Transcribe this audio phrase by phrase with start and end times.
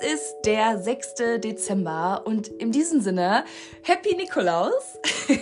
[0.00, 1.14] Es ist der 6.
[1.38, 3.44] Dezember und in diesem Sinne,
[3.82, 4.98] Happy Nikolaus!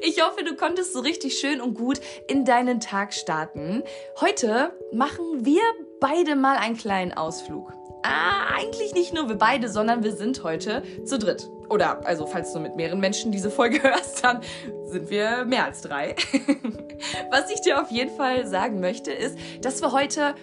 [0.00, 3.82] Ich hoffe, du konntest so richtig schön und gut in deinen Tag starten.
[4.18, 5.60] Heute machen wir
[6.00, 7.74] beide mal einen kleinen Ausflug.
[8.02, 11.50] Ah, eigentlich nicht nur wir beide, sondern wir sind heute zu dritt.
[11.68, 14.40] Oder, also, falls du mit mehreren Menschen diese Folge hörst, dann
[14.86, 16.16] sind wir mehr als drei.
[17.30, 20.34] Was ich dir auf jeden Fall sagen möchte, ist, dass wir heute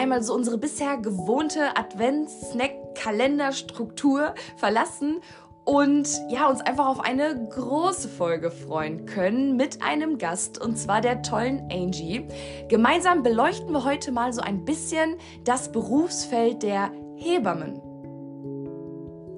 [0.00, 5.20] einmal so unsere bisher gewohnte Advents-Snack-Kalenderstruktur verlassen
[5.66, 11.02] und ja, uns einfach auf eine große Folge freuen können mit einem Gast und zwar
[11.02, 12.26] der tollen Angie.
[12.68, 17.89] Gemeinsam beleuchten wir heute mal so ein bisschen das Berufsfeld der Hebammen.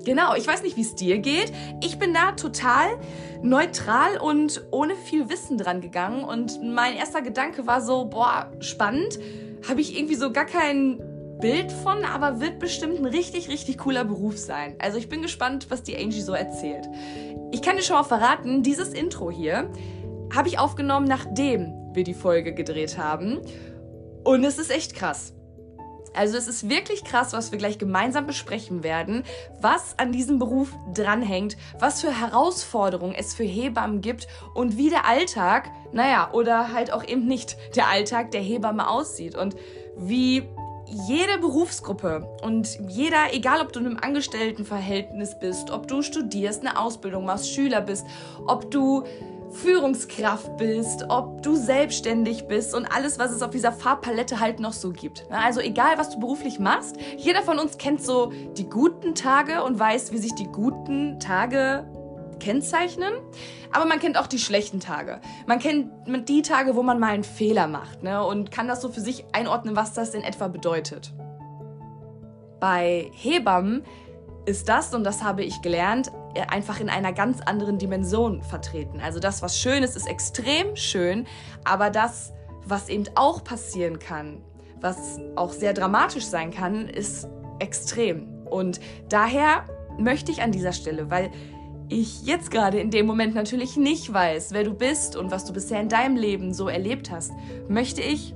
[0.04, 1.52] Genau, ich weiß nicht, wie es dir geht.
[1.82, 2.98] Ich bin da total
[3.42, 9.18] neutral und ohne viel Wissen dran gegangen und mein erster Gedanke war so, boah, spannend
[9.68, 11.00] habe ich irgendwie so gar kein
[11.40, 14.76] Bild von, aber wird bestimmt ein richtig, richtig cooler Beruf sein.
[14.78, 16.88] Also ich bin gespannt, was die Angie so erzählt.
[17.50, 19.70] Ich kann dir schon mal verraten, dieses Intro hier
[20.34, 23.40] habe ich aufgenommen, nachdem wir die Folge gedreht haben.
[24.24, 25.34] Und es ist echt krass.
[26.14, 29.24] Also es ist wirklich krass, was wir gleich gemeinsam besprechen werden,
[29.60, 35.06] was an diesem Beruf dranhängt, was für Herausforderungen es für Hebammen gibt und wie der
[35.06, 39.36] Alltag, naja, oder halt auch eben nicht der Alltag der Hebamme aussieht.
[39.36, 39.56] Und
[39.96, 40.48] wie
[40.86, 46.78] jede Berufsgruppe und jeder, egal ob du in einem Angestelltenverhältnis bist, ob du studierst, eine
[46.78, 48.06] Ausbildung machst, Schüler bist,
[48.46, 49.04] ob du
[49.52, 54.72] Führungskraft bist, ob du selbstständig bist und alles, was es auf dieser Farbpalette halt noch
[54.72, 55.24] so gibt.
[55.30, 59.78] Also egal, was du beruflich machst, jeder von uns kennt so die guten Tage und
[59.78, 61.86] weiß, wie sich die guten Tage
[62.40, 63.12] kennzeichnen.
[63.72, 65.20] Aber man kennt auch die schlechten Tage.
[65.46, 65.90] Man kennt
[66.28, 68.24] die Tage, wo man mal einen Fehler macht ne?
[68.24, 71.12] und kann das so für sich einordnen, was das in etwa bedeutet.
[72.60, 73.84] Bei Hebammen
[74.44, 79.00] ist das, und das habe ich gelernt, äh, einfach in einer ganz anderen Dimension vertreten.
[79.00, 81.26] Also das, was schön ist, ist extrem schön,
[81.64, 82.32] aber das,
[82.64, 84.42] was eben auch passieren kann,
[84.80, 87.28] was auch sehr dramatisch sein kann, ist
[87.58, 88.46] extrem.
[88.46, 89.64] Und daher
[89.98, 91.30] möchte ich an dieser Stelle, weil
[91.88, 95.52] ich jetzt gerade in dem Moment natürlich nicht weiß, wer du bist und was du
[95.52, 97.32] bisher in deinem Leben so erlebt hast,
[97.68, 98.34] möchte ich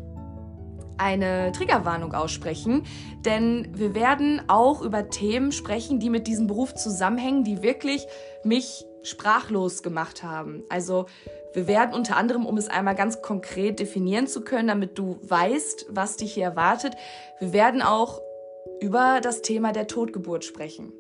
[0.98, 2.84] eine Triggerwarnung aussprechen,
[3.24, 8.06] denn wir werden auch über Themen sprechen, die mit diesem Beruf zusammenhängen, die wirklich
[8.44, 10.64] mich sprachlos gemacht haben.
[10.68, 11.06] Also
[11.54, 15.86] wir werden unter anderem, um es einmal ganz konkret definieren zu können, damit du weißt,
[15.90, 16.94] was dich hier erwartet,
[17.40, 18.20] wir werden auch
[18.80, 20.92] über das Thema der Totgeburt sprechen.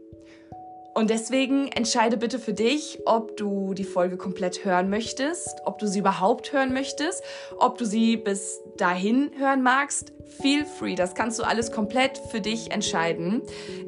[0.96, 5.86] Und deswegen entscheide bitte für dich, ob du die Folge komplett hören möchtest, ob du
[5.86, 7.22] sie überhaupt hören möchtest,
[7.58, 10.14] ob du sie bis dahin hören magst.
[10.40, 13.42] Feel free, das kannst du alles komplett für dich entscheiden.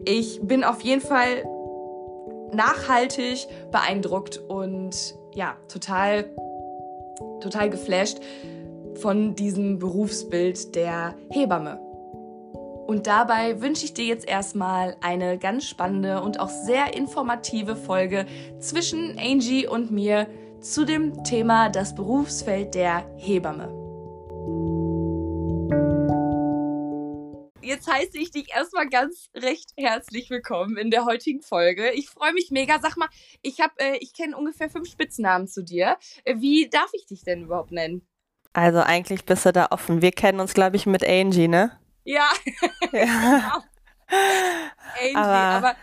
[0.05, 1.45] Ich bin auf jeden Fall
[2.53, 4.95] nachhaltig beeindruckt und
[5.35, 6.27] ja, total,
[7.41, 8.19] total geflasht
[8.97, 11.88] von diesem Berufsbild der Hebamme.
[12.89, 18.25] Und dabei wünsche ich dir jetzt erstmal eine ganz spannende und auch sehr informative Folge
[18.61, 20.27] zwischen Angie und mir
[20.63, 23.69] zu dem Thema das Berufsfeld der Hebamme.
[27.61, 31.91] Jetzt heiße ich dich erstmal ganz recht herzlich willkommen in der heutigen Folge.
[31.91, 32.79] Ich freue mich mega.
[32.81, 33.11] Sag mal,
[33.43, 35.99] ich habe, äh, ich kenne ungefähr fünf Spitznamen zu dir.
[36.25, 38.09] Wie darf ich dich denn überhaupt nennen?
[38.55, 40.01] Also eigentlich bist du da offen.
[40.01, 41.79] Wir kennen uns, glaube ich, mit Angie, ne?
[42.09, 42.31] Ja.
[42.91, 43.65] ja.
[44.99, 45.77] Angie, aber, aber,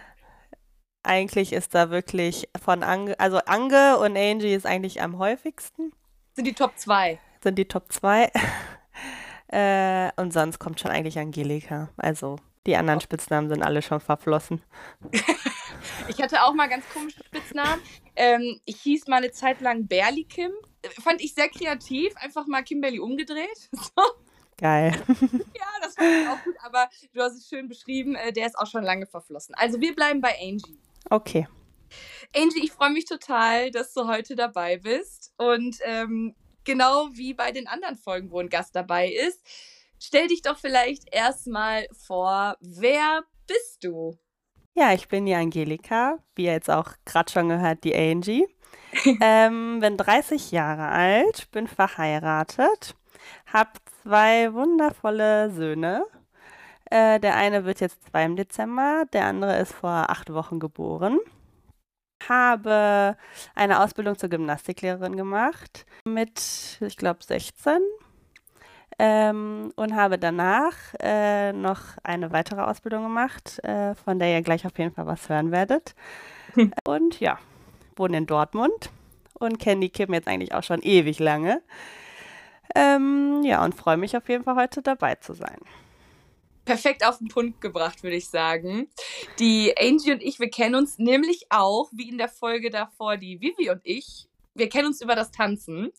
[1.03, 5.93] eigentlich ist da wirklich von Ange, also Ange und Angie ist eigentlich am häufigsten.
[6.33, 7.19] Sind die Top 2.
[7.43, 8.31] Sind die Top 2.
[9.49, 11.89] äh, und sonst kommt schon eigentlich Angelika.
[11.95, 13.03] Also die anderen oh.
[13.03, 14.63] Spitznamen sind alle schon verflossen.
[16.07, 17.83] ich hatte auch mal ganz komische Spitznamen.
[18.15, 20.51] Ähm, ich hieß mal eine Zeit lang Berly Kim.
[21.03, 22.15] Fand ich sehr kreativ.
[22.15, 23.69] Einfach mal Kimberly umgedreht.
[24.57, 24.93] Geil.
[25.21, 28.57] ja, das fand ich auch gut, aber du hast es schön beschrieben, äh, der ist
[28.57, 29.53] auch schon lange verflossen.
[29.55, 30.79] Also wir bleiben bei Angie.
[31.09, 31.47] Okay.
[32.35, 35.33] Angie, ich freue mich total, dass du heute dabei bist.
[35.37, 39.41] Und ähm, genau wie bei den anderen Folgen, wo ein Gast dabei ist,
[39.99, 44.17] stell dich doch vielleicht erstmal vor, wer bist du?
[44.73, 48.45] Ja, ich bin die Angelika, wie ihr jetzt auch gerade schon gehört, die Angie.
[49.21, 52.95] ähm, bin 30 Jahre alt, bin verheiratet,
[53.45, 53.71] habe
[54.05, 56.05] zwei wundervolle Söhne.
[56.91, 61.17] Äh, der eine wird jetzt zwei im Dezember, der andere ist vor acht Wochen geboren.
[62.27, 63.17] Habe
[63.55, 67.79] eine Ausbildung zur Gymnastiklehrerin gemacht mit, ich glaube, 16.
[68.99, 74.65] ähm, und habe danach äh, noch eine weitere Ausbildung gemacht, äh, von der ihr gleich
[74.65, 75.95] auf jeden Fall was hören werdet.
[76.53, 76.71] Hm.
[76.87, 77.39] Und ja,
[77.95, 78.91] wohne in Dortmund
[79.33, 81.61] und kenne die Kim jetzt eigentlich auch schon ewig lange.
[82.75, 85.57] Ähm, ja, und freue mich auf jeden Fall heute dabei zu sein.
[86.65, 88.89] Perfekt auf den Punkt gebracht, würde ich sagen.
[89.39, 93.39] Die Angie und ich, wir kennen uns nämlich auch, wie in der Folge davor, die
[93.39, 95.91] Vivi und ich, wir kennen uns über das Tanzen.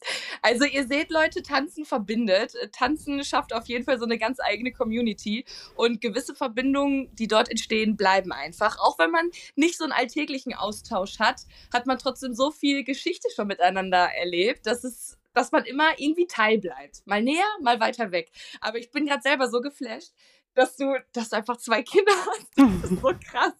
[0.42, 2.54] Also ihr seht, Leute, Tanzen verbindet.
[2.72, 5.44] Tanzen schafft auf jeden Fall so eine ganz eigene Community
[5.76, 8.78] und gewisse Verbindungen, die dort entstehen, bleiben einfach.
[8.78, 11.42] Auch wenn man nicht so einen alltäglichen Austausch hat,
[11.72, 16.26] hat man trotzdem so viel Geschichte schon miteinander erlebt, dass es dass man immer irgendwie
[16.26, 17.06] teil bleibt.
[17.06, 18.32] Mal näher, mal weiter weg.
[18.62, 20.12] Aber ich bin gerade selber so geflasht,
[20.54, 22.48] dass du, dass du einfach zwei Kinder hast.
[22.56, 23.52] Das ist so krass.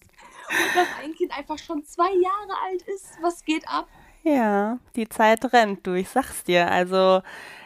[0.49, 3.19] Und dass ein Kind einfach schon zwei Jahre alt ist.
[3.21, 3.87] Was geht ab?
[4.23, 6.71] Ja, die Zeit rennt, du, ich sag's dir.
[6.71, 7.21] Also,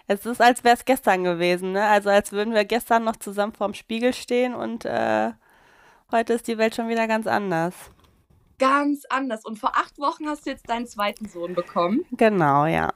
[0.08, 1.84] es ist, als wäre es gestern gewesen, ne?
[1.86, 5.30] Also, als würden wir gestern noch zusammen vorm Spiegel stehen und äh,
[6.10, 7.74] heute ist die Welt schon wieder ganz anders.
[8.58, 9.44] Ganz anders.
[9.44, 12.04] Und vor acht Wochen hast du jetzt deinen zweiten Sohn bekommen.
[12.10, 12.92] Genau, ja.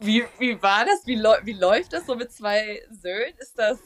[0.00, 1.06] Wie, wie war das?
[1.06, 3.34] Wie, wie läuft das so mit zwei Söhnen?
[3.38, 3.78] Ist das.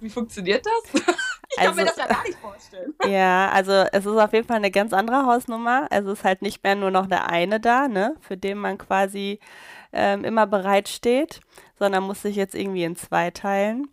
[0.00, 1.02] Wie funktioniert das?
[1.50, 2.94] Ich also, kann mir also das ja gar nicht vorstellen.
[3.06, 5.86] Ja, also es ist auf jeden Fall eine ganz andere Hausnummer.
[5.90, 9.40] Es ist halt nicht mehr nur noch der eine da, ne, für den man quasi
[9.94, 11.40] ähm, immer bereit steht,
[11.78, 13.88] sondern muss sich jetzt irgendwie in zwei teilen.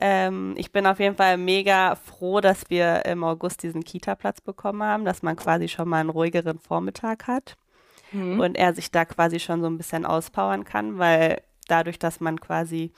[0.00, 4.82] Ähm, ich bin auf jeden Fall mega froh, dass wir im August diesen Kita-Platz bekommen
[4.82, 7.58] haben, dass man quasi schon mal einen ruhigeren Vormittag hat
[8.12, 8.40] mhm.
[8.40, 12.40] und er sich da quasi schon so ein bisschen auspowern kann, weil dadurch, dass man
[12.40, 12.92] quasi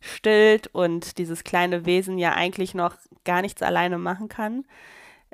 [0.00, 2.94] stillt und dieses kleine Wesen ja eigentlich noch
[3.24, 4.64] gar nichts alleine machen kann,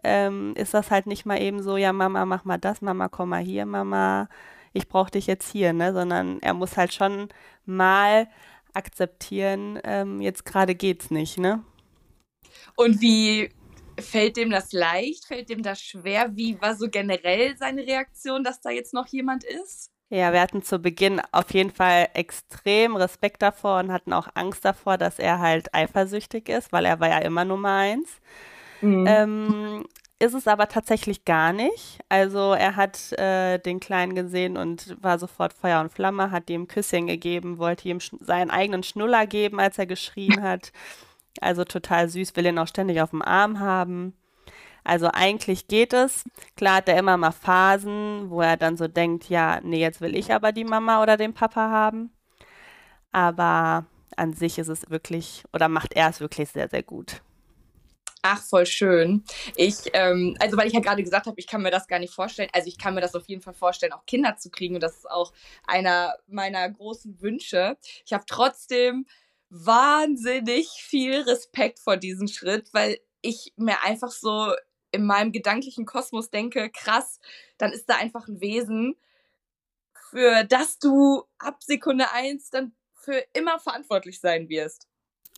[0.03, 3.31] ähm, ist das halt nicht mal eben so, ja Mama, mach mal das, Mama, komm
[3.31, 4.29] mal hier, Mama,
[4.73, 5.93] ich brauche dich jetzt hier, ne?
[5.93, 7.29] Sondern er muss halt schon
[7.65, 8.29] mal
[8.75, 11.63] akzeptieren, ähm, jetzt gerade geht's nicht, ne?
[12.77, 13.51] Und wie
[14.01, 15.27] fällt dem das leicht?
[15.27, 16.31] Fällt dem das schwer?
[16.35, 19.91] Wie war so generell seine Reaktion, dass da jetzt noch jemand ist?
[20.11, 24.65] Ja, wir hatten zu Beginn auf jeden Fall extrem Respekt davor und hatten auch Angst
[24.65, 28.21] davor, dass er halt eifersüchtig ist, weil er war ja immer Nummer eins.
[28.81, 29.07] Mhm.
[29.09, 29.85] Ähm,
[30.21, 31.99] ist es aber tatsächlich gar nicht.
[32.09, 36.69] Also er hat äh, den Kleinen gesehen und war sofort Feuer und Flamme, hat ihm
[36.69, 40.73] Küsschen gegeben, wollte ihm seinen eigenen Schnuller geben, als er geschrien hat.
[41.41, 44.15] Also total süß, will ihn auch ständig auf dem Arm haben.
[44.85, 46.25] Also eigentlich geht es.
[46.57, 50.15] Klar hat er immer mal Phasen, wo er dann so denkt, ja, nee, jetzt will
[50.15, 52.13] ich aber die Mama oder den Papa haben.
[53.11, 53.87] Aber
[54.17, 57.23] an sich ist es wirklich, oder macht er es wirklich sehr, sehr gut.
[58.27, 59.23] Ach, voll schön.
[59.55, 62.15] Ich, ähm, also weil ich ja gerade gesagt habe, ich kann mir das gar nicht
[62.15, 62.49] vorstellen.
[62.55, 64.75] Also ich kann mir das auf jeden Fall vorstellen, auch Kinder zu kriegen.
[64.75, 65.35] Und das ist auch
[65.67, 67.77] einer meiner großen Wünsche.
[68.07, 69.05] Ich habe trotzdem
[69.55, 74.53] wahnsinnig viel Respekt vor diesem Schritt, weil ich mir einfach so
[74.91, 77.21] in meinem gedanklichen Kosmos denke, krass,
[77.57, 78.97] dann ist da einfach ein Wesen,
[80.11, 84.89] für das du ab Sekunde eins dann für immer verantwortlich sein wirst.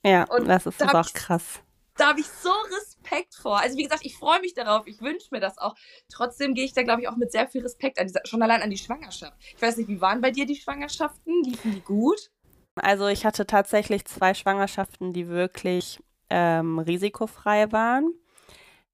[0.02, 1.60] Ja, und das ist da auch ich, krass.
[1.96, 3.58] Da habe ich so Respekt vor.
[3.58, 5.74] Also wie gesagt, ich freue mich darauf, ich wünsche mir das auch.
[6.10, 8.62] Trotzdem gehe ich da, glaube ich, auch mit sehr viel Respekt an dieser, schon allein
[8.62, 9.36] an die Schwangerschaft.
[9.54, 11.42] Ich weiß nicht, wie waren bei dir die Schwangerschaften?
[11.42, 12.30] Liefen die gut?
[12.76, 18.12] Also ich hatte tatsächlich zwei Schwangerschaften, die wirklich ähm, risikofrei waren.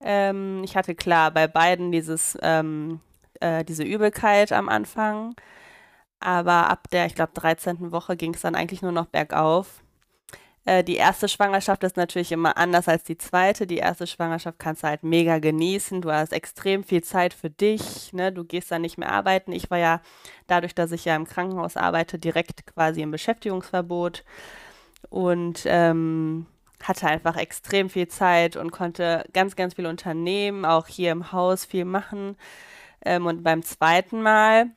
[0.01, 3.01] Ähm, ich hatte klar bei beiden dieses, ähm,
[3.41, 5.35] äh, diese Übelkeit am Anfang,
[6.21, 7.93] aber ab der, ich glaube, 13.
[7.93, 9.82] Woche ging es dann eigentlich nur noch bergauf.
[10.65, 13.67] Äh, die erste Schwangerschaft ist natürlich immer anders als die zweite.
[13.67, 16.03] Die erste Schwangerschaft kannst du halt mega genießen.
[16.03, 18.13] Du hast extrem viel Zeit für dich.
[18.13, 18.33] Ne?
[18.33, 19.53] Du gehst dann nicht mehr arbeiten.
[19.53, 20.01] Ich war ja
[20.47, 24.25] dadurch, dass ich ja im Krankenhaus arbeite, direkt quasi im Beschäftigungsverbot.
[25.11, 26.47] Und ähm,
[26.83, 31.65] hatte einfach extrem viel Zeit und konnte ganz, ganz viel unternehmen, auch hier im Haus
[31.65, 32.37] viel machen.
[33.05, 34.71] Ähm, und beim zweiten Mal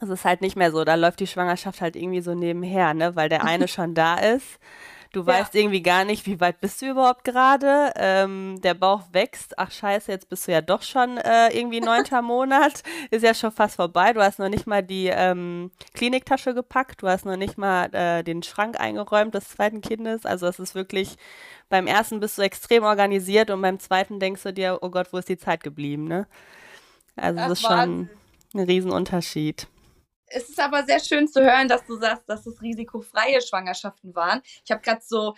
[0.00, 3.16] ist es halt nicht mehr so, da läuft die Schwangerschaft halt irgendwie so nebenher, ne,
[3.16, 4.58] weil der eine schon da ist
[5.16, 5.28] Du ja.
[5.28, 7.90] weißt irgendwie gar nicht, wie weit bist du überhaupt gerade.
[7.96, 9.58] Ähm, der Bauch wächst.
[9.58, 12.82] Ach scheiße, jetzt bist du ja doch schon äh, irgendwie neunter Monat.
[13.10, 14.12] Ist ja schon fast vorbei.
[14.12, 17.00] Du hast noch nicht mal die ähm, Kliniktasche gepackt.
[17.00, 20.26] Du hast noch nicht mal äh, den Schrank eingeräumt des zweiten Kindes.
[20.26, 21.16] Also es ist wirklich,
[21.70, 25.16] beim ersten bist du extrem organisiert und beim zweiten denkst du dir, oh Gott, wo
[25.16, 26.26] ist die Zeit geblieben, ne?
[27.16, 28.10] Also das ist schon
[28.52, 29.66] ein Riesenunterschied.
[30.28, 34.42] Es ist aber sehr schön zu hören, dass du sagst, dass es risikofreie Schwangerschaften waren.
[34.64, 35.34] Ich habe gerade so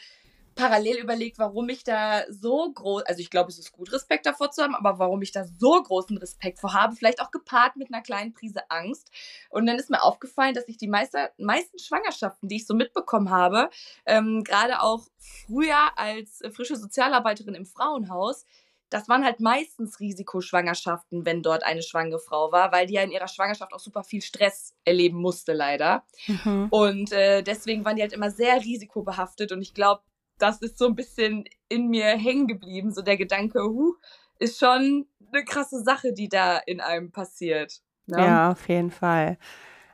[0.58, 4.50] parallel überlegt, warum ich da so groß, also ich glaube, es ist gut, Respekt davor
[4.50, 7.92] zu haben, aber warum ich da so großen Respekt vor habe, vielleicht auch gepaart mit
[7.92, 9.10] einer kleinen Prise Angst.
[9.50, 13.30] Und dann ist mir aufgefallen, dass ich die meiste, meisten Schwangerschaften, die ich so mitbekommen
[13.30, 13.70] habe,
[14.04, 15.06] ähm, gerade auch
[15.46, 18.44] früher als frische Sozialarbeiterin im Frauenhaus,
[18.90, 23.10] das waren halt meistens Risikoschwangerschaften, wenn dort eine schwangere Frau war, weil die ja in
[23.10, 26.04] ihrer Schwangerschaft auch super viel Stress erleben musste, leider.
[26.26, 26.68] Mhm.
[26.70, 29.52] Und äh, deswegen waren die halt immer sehr risikobehaftet.
[29.52, 30.02] Und ich glaube,
[30.38, 32.92] das ist so ein bisschen in mir hängen geblieben.
[32.92, 33.94] So der Gedanke, huh,
[34.38, 37.80] ist schon eine krasse Sache, die da in einem passiert.
[38.06, 38.18] Ne?
[38.18, 39.36] Ja, auf jeden Fall.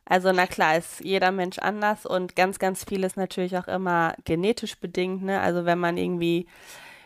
[0.04, 4.14] Also na klar, ist jeder Mensch anders und ganz, ganz viel ist natürlich auch immer
[4.24, 5.22] genetisch bedingt.
[5.22, 5.40] Ne?
[5.40, 6.46] Also wenn man irgendwie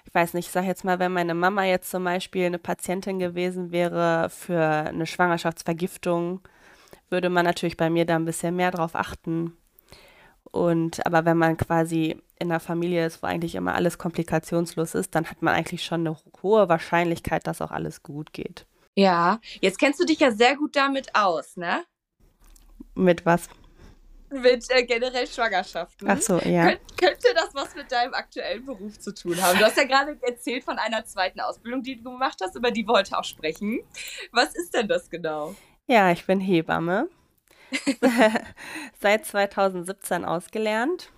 [0.08, 3.18] ich weiß nicht, ich sage jetzt mal, wenn meine Mama jetzt zum Beispiel eine Patientin
[3.18, 6.40] gewesen wäre für eine Schwangerschaftsvergiftung,
[7.10, 9.54] würde man natürlich bei mir da ein bisschen mehr drauf achten.
[10.44, 15.14] Und aber wenn man quasi in einer Familie ist, wo eigentlich immer alles komplikationslos ist,
[15.14, 18.64] dann hat man eigentlich schon eine hohe Wahrscheinlichkeit, dass auch alles gut geht.
[18.96, 21.84] Ja, jetzt kennst du dich ja sehr gut damit aus, ne?
[22.94, 23.50] Mit was?
[24.30, 26.08] Mit äh, generell Schwangerschaften.
[26.08, 26.66] Ach so, ja.
[26.66, 29.58] Kön könnte das was mit deinem aktuellen Beruf zu tun haben?
[29.58, 32.86] Du hast ja gerade erzählt von einer zweiten Ausbildung, die du gemacht hast, über die
[32.86, 33.80] wir heute auch sprechen.
[34.32, 35.54] Was ist denn das genau?
[35.86, 37.08] Ja, ich bin Hebamme.
[39.00, 41.10] Seit 2017 ausgelernt.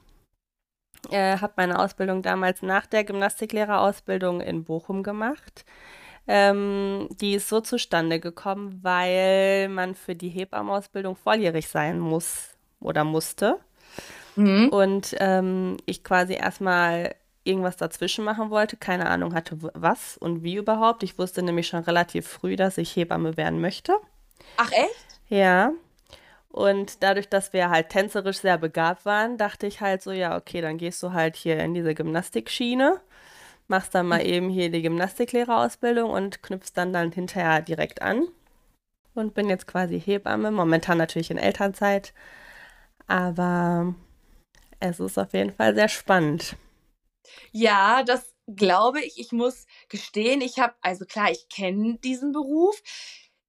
[1.10, 5.64] Äh, habe meine Ausbildung damals nach der Gymnastiklehrerausbildung in Bochum gemacht.
[6.26, 13.04] Ähm, die ist so zustande gekommen, weil man für die Hebammenausbildung volljährig sein muss oder
[13.04, 13.58] musste.
[14.37, 14.68] Mhm.
[14.68, 20.56] Und ähm, ich quasi erstmal irgendwas dazwischen machen wollte, keine Ahnung hatte, was und wie
[20.56, 21.02] überhaupt.
[21.02, 23.94] Ich wusste nämlich schon relativ früh, dass ich Hebamme werden möchte.
[24.56, 25.06] Ach echt?
[25.28, 25.72] Ja.
[26.50, 30.60] Und dadurch, dass wir halt tänzerisch sehr begabt waren, dachte ich halt so, ja, okay,
[30.60, 33.00] dann gehst du halt hier in diese Gymnastikschiene,
[33.68, 34.26] machst dann mal mhm.
[34.26, 38.26] eben hier die Gymnastiklehrerausbildung und knüpfst dann dann hinterher direkt an.
[39.14, 42.12] Und bin jetzt quasi Hebamme, momentan natürlich in Elternzeit.
[43.10, 43.92] Aber
[44.78, 46.54] es ist auf jeden Fall sehr spannend.
[47.50, 49.18] Ja, das glaube ich.
[49.18, 52.80] Ich muss gestehen, ich habe, also klar, ich kenne diesen Beruf.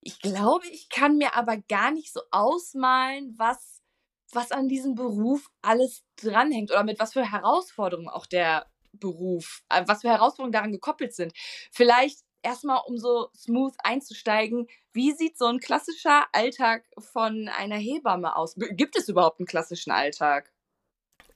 [0.01, 3.83] Ich glaube, ich kann mir aber gar nicht so ausmalen, was,
[4.31, 9.83] was an diesem Beruf alles dranhängt oder mit was für Herausforderungen auch der Beruf, äh,
[9.85, 11.33] was für Herausforderungen daran gekoppelt sind.
[11.71, 18.36] Vielleicht erstmal, um so smooth einzusteigen, wie sieht so ein klassischer Alltag von einer Hebamme
[18.36, 18.55] aus?
[18.55, 20.51] Gibt es überhaupt einen klassischen Alltag?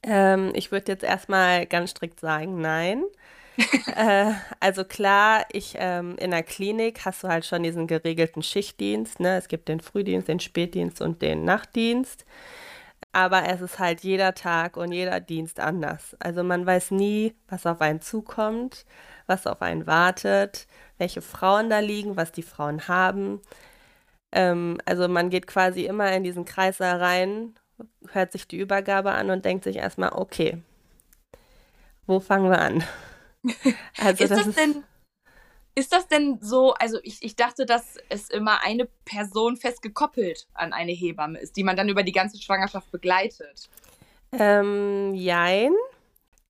[0.04, 3.04] Ähm, ich würde jetzt erstmal ganz strikt sagen, nein.
[3.96, 9.20] äh, also klar, ich ähm, in der Klinik hast du halt schon diesen geregelten Schichtdienst.
[9.20, 9.38] Ne?
[9.38, 12.26] Es gibt den Frühdienst, den Spätdienst und den Nachtdienst.
[13.14, 16.18] Aber es ist halt jeder Tag und jeder Dienst anders.
[16.20, 18.86] Also man weiß nie, was auf einen zukommt,
[19.26, 23.42] was auf einen wartet welche Frauen da liegen, was die Frauen haben.
[24.32, 27.56] Ähm, also man geht quasi immer in diesen Kreis da rein,
[28.12, 30.62] hört sich die Übergabe an und denkt sich erstmal, okay,
[32.06, 32.84] wo fangen wir an?
[34.00, 34.84] Also ist das, das ist denn
[35.76, 40.48] ist das denn so, also ich, ich dachte, dass es immer eine Person fest gekoppelt
[40.54, 43.70] an eine Hebamme ist, die man dann über die ganze Schwangerschaft begleitet?
[44.32, 45.74] Ähm, jein.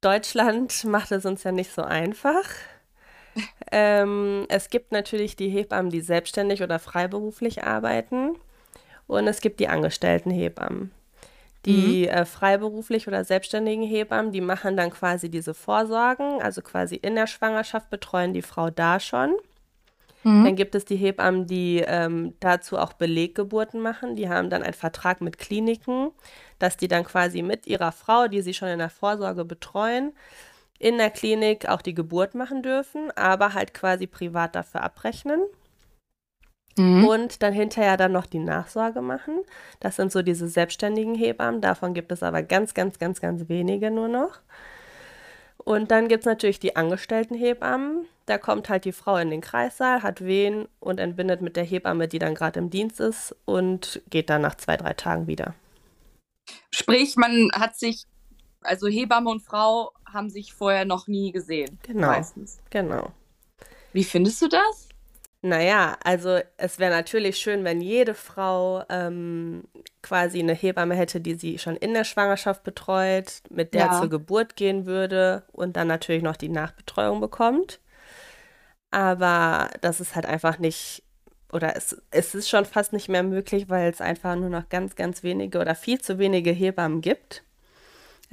[0.02, 2.44] Deutschland macht es uns ja nicht so einfach.
[3.72, 8.36] Ähm, es gibt natürlich die Hebammen, die selbstständig oder freiberuflich arbeiten.
[9.08, 10.92] Und es gibt die angestellten Hebammen.
[11.66, 12.10] Die mhm.
[12.10, 17.28] äh, freiberuflich oder selbstständigen Hebammen, die machen dann quasi diese Vorsorgen, also quasi in der
[17.28, 19.36] Schwangerschaft betreuen die Frau da schon.
[20.24, 20.44] Mhm.
[20.44, 24.16] Dann gibt es die Hebammen, die ähm, dazu auch Beleggeburten machen.
[24.16, 26.12] Die haben dann einen Vertrag mit Kliniken,
[26.60, 30.14] dass die dann quasi mit ihrer Frau, die sie schon in der Vorsorge betreuen,
[30.86, 35.42] in der Klinik auch die Geburt machen dürfen, aber halt quasi privat dafür abrechnen.
[36.78, 37.06] Mhm.
[37.06, 39.42] Und dann hinterher dann noch die Nachsorge machen.
[39.80, 41.60] Das sind so diese selbstständigen Hebammen.
[41.60, 44.42] Davon gibt es aber ganz, ganz, ganz, ganz wenige nur noch.
[45.58, 48.06] Und dann gibt es natürlich die angestellten Hebammen.
[48.28, 52.08] Da kommt halt die Frau in den Kreissaal, hat Wehen und entbindet mit der Hebamme,
[52.08, 55.56] die dann gerade im Dienst ist und geht dann nach zwei, drei Tagen wieder.
[56.70, 58.06] Sprich, man hat sich
[58.62, 61.78] also Hebamme und Frau haben sich vorher noch nie gesehen.
[61.84, 62.08] Genau.
[62.08, 62.60] Meistens.
[62.72, 63.12] Genau.
[63.94, 64.90] Wie findest du das?
[65.46, 69.66] Naja, also es wäre natürlich schön, wenn jede Frau ähm,
[70.02, 74.00] quasi eine Hebamme hätte, die sie schon in der Schwangerschaft betreut, mit der ja.
[74.00, 77.80] zur Geburt gehen würde und dann natürlich noch die Nachbetreuung bekommt.
[78.90, 81.04] Aber das ist halt einfach nicht,
[81.54, 84.96] oder es, es ist schon fast nicht mehr möglich, weil es einfach nur noch ganz,
[84.96, 87.45] ganz wenige oder viel zu wenige Hebammen gibt.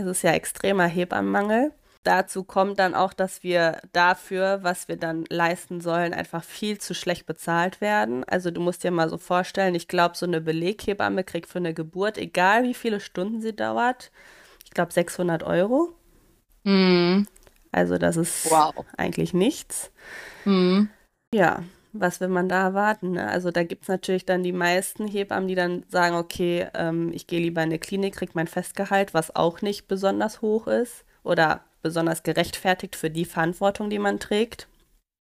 [0.03, 1.73] Es ist ja extremer Hebammenmangel.
[2.05, 6.95] dazu kommt dann auch, dass wir dafür, was wir dann leisten sollen, einfach viel zu
[6.95, 8.25] schlecht bezahlt werden.
[8.25, 11.75] Also du musst dir mal so vorstellen, ich glaube, so eine Beleghebamme kriegt für eine
[11.75, 14.11] Geburt, egal wie viele Stunden sie dauert,
[14.65, 15.93] ich glaube 600 Euro.
[16.65, 17.29] Mhm.
[17.71, 18.85] Also das ist Wow.
[18.97, 19.93] eigentlich nichts.
[20.45, 20.89] Mhm.
[21.33, 23.13] Ja, was will man da erwarten?
[23.13, 23.29] Ne?
[23.29, 27.27] Also da gibt es natürlich dann die meisten Hebammen, die dann sagen, okay, ähm, ich
[27.27, 31.65] gehe lieber in eine Klinik, kriege mein Festgehalt, was auch nicht besonders hoch ist oder
[31.83, 34.69] besonders gerechtfertigt für die Verantwortung, die man trägt.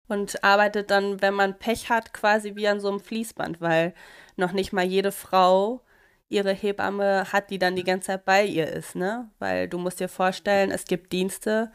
[0.07, 3.93] Und arbeitet dann, wenn man Pech hat, quasi wie an so einem Fließband, weil
[4.35, 5.81] noch nicht mal jede Frau
[6.27, 9.29] ihre Hebamme hat, die dann die ganze Zeit bei ihr ist, ne?
[9.39, 11.71] Weil du musst dir vorstellen, es gibt Dienste,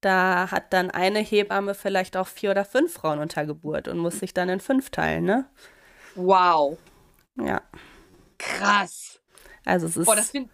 [0.00, 4.18] da hat dann eine Hebamme vielleicht auch vier oder fünf Frauen unter Geburt und muss
[4.18, 5.46] sich dann in fünf teilen, ne?
[6.14, 6.78] Wow.
[7.38, 7.62] Ja,
[8.38, 9.20] Krass.
[9.64, 10.06] also es ist.
[10.06, 10.50] Boah, das finde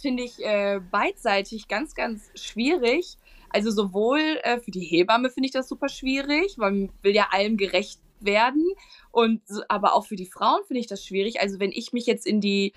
[0.00, 3.16] find ich äh, beidseitig ganz, ganz schwierig.
[3.50, 7.28] Also sowohl äh, für die Hebamme finde ich das super schwierig, weil man will ja
[7.30, 8.66] allem gerecht werden.
[9.10, 11.40] Und aber auch für die Frauen finde ich das schwierig.
[11.40, 12.72] Also wenn ich mich jetzt in die,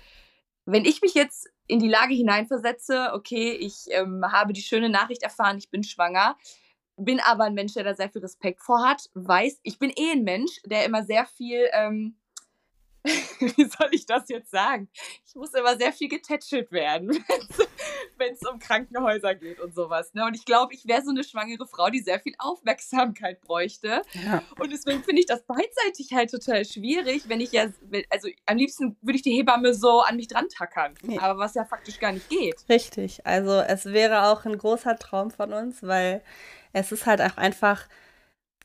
[0.64, 5.22] wenn ich mich jetzt in die Lage hineinversetze, okay, ich ähm, habe die schöne Nachricht
[5.22, 6.36] erfahren, ich bin schwanger,
[6.96, 10.12] bin aber ein Mensch, der da sehr viel Respekt vor hat, weiß, ich bin eh
[10.12, 12.16] ein Mensch, der immer sehr viel, ähm,
[13.40, 14.88] wie soll ich das jetzt sagen?
[15.26, 17.10] Ich muss immer sehr viel getätschelt werden,
[18.18, 20.12] wenn es um Krankenhäuser geht und sowas.
[20.12, 20.24] Ne?
[20.26, 24.02] Und ich glaube, ich wäre so eine schwangere Frau, die sehr viel Aufmerksamkeit bräuchte.
[24.24, 27.68] Ja, Und deswegen finde ich das beidseitig halt total schwierig, wenn ich ja,
[28.10, 30.94] also am liebsten würde ich die Hebamme so an mich dran tackern.
[31.02, 31.22] Ja.
[31.22, 32.56] Aber was ja faktisch gar nicht geht.
[32.68, 33.26] richtig.
[33.26, 36.22] Also es wäre auch ein großer Traum von uns, weil
[36.72, 37.88] es ist halt auch einfach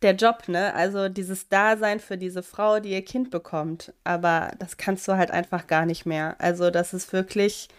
[0.02, 0.74] der Job, ne?
[0.74, 3.94] Also dieses Dasein für diese Frau, die ihr Kind bekommt.
[4.04, 6.36] Aber das kannst du halt einfach gar nicht mehr.
[6.40, 7.70] Also das ist wirklich,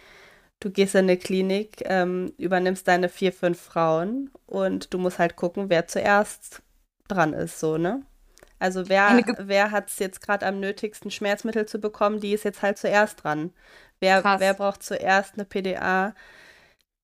[0.59, 5.35] du gehst in eine Klinik, ähm, übernimmst deine vier, fünf Frauen und du musst halt
[5.35, 6.61] gucken, wer zuerst
[7.07, 8.03] dran ist, so, ne?
[8.59, 12.63] Also wer, wer hat es jetzt gerade am nötigsten, Schmerzmittel zu bekommen, die ist jetzt
[12.63, 13.51] halt zuerst dran.
[13.99, 14.39] Wer, Krass.
[14.39, 16.15] wer braucht zuerst eine PDA,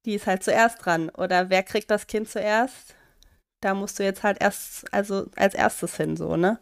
[0.06, 1.10] die ist halt zuerst dran.
[1.10, 2.96] Oder wer kriegt das Kind zuerst?
[3.64, 6.60] Da musst du jetzt halt erst, also als erstes hin, so, ne?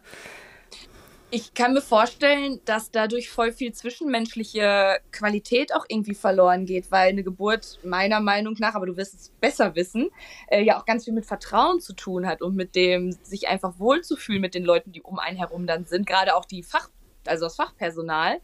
[1.34, 7.08] Ich kann mir vorstellen, dass dadurch voll viel zwischenmenschliche Qualität auch irgendwie verloren geht, weil
[7.08, 10.10] eine Geburt meiner Meinung nach, aber du wirst es besser wissen,
[10.48, 13.78] äh, ja auch ganz viel mit Vertrauen zu tun hat und mit dem sich einfach
[13.78, 16.90] wohlzufühlen mit den Leuten, die um einen herum dann sind, gerade auch die Fach,
[17.26, 18.40] also das Fachpersonal.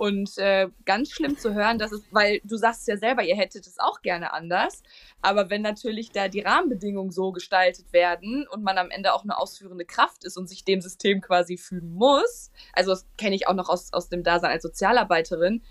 [0.00, 3.66] Und äh, ganz schlimm zu hören, dass es, weil du sagst ja selber, ihr hättet
[3.66, 4.82] es auch gerne anders,
[5.20, 9.36] aber wenn natürlich da die Rahmenbedingungen so gestaltet werden und man am Ende auch eine
[9.36, 13.52] ausführende Kraft ist und sich dem System quasi fügen muss, also das kenne ich auch
[13.52, 15.62] noch aus, aus dem Dasein als Sozialarbeiterin,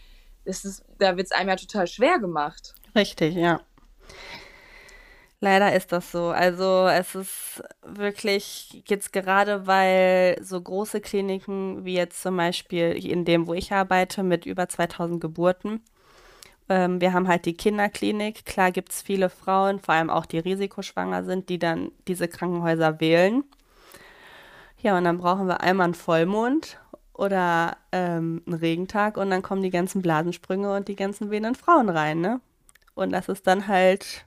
[0.46, 2.76] das ist, da wird es einem ja total schwer gemacht.
[2.94, 3.62] Richtig, ja.
[5.42, 6.28] Leider ist das so.
[6.28, 13.24] Also es ist wirklich jetzt gerade, weil so große Kliniken wie jetzt zum Beispiel in
[13.24, 15.82] dem, wo ich arbeite, mit über 2000 Geburten.
[16.68, 18.46] Ähm, wir haben halt die Kinderklinik.
[18.46, 23.00] Klar gibt es viele Frauen, vor allem auch die risikoschwanger sind, die dann diese Krankenhäuser
[23.00, 23.44] wählen.
[24.82, 26.80] Ja, und dann brauchen wir einmal einen Vollmond
[27.14, 31.90] oder ähm, einen Regentag und dann kommen die ganzen Blasensprünge und die ganzen wehenden Frauen
[31.90, 32.40] rein, ne?
[32.96, 34.26] Und das ist dann halt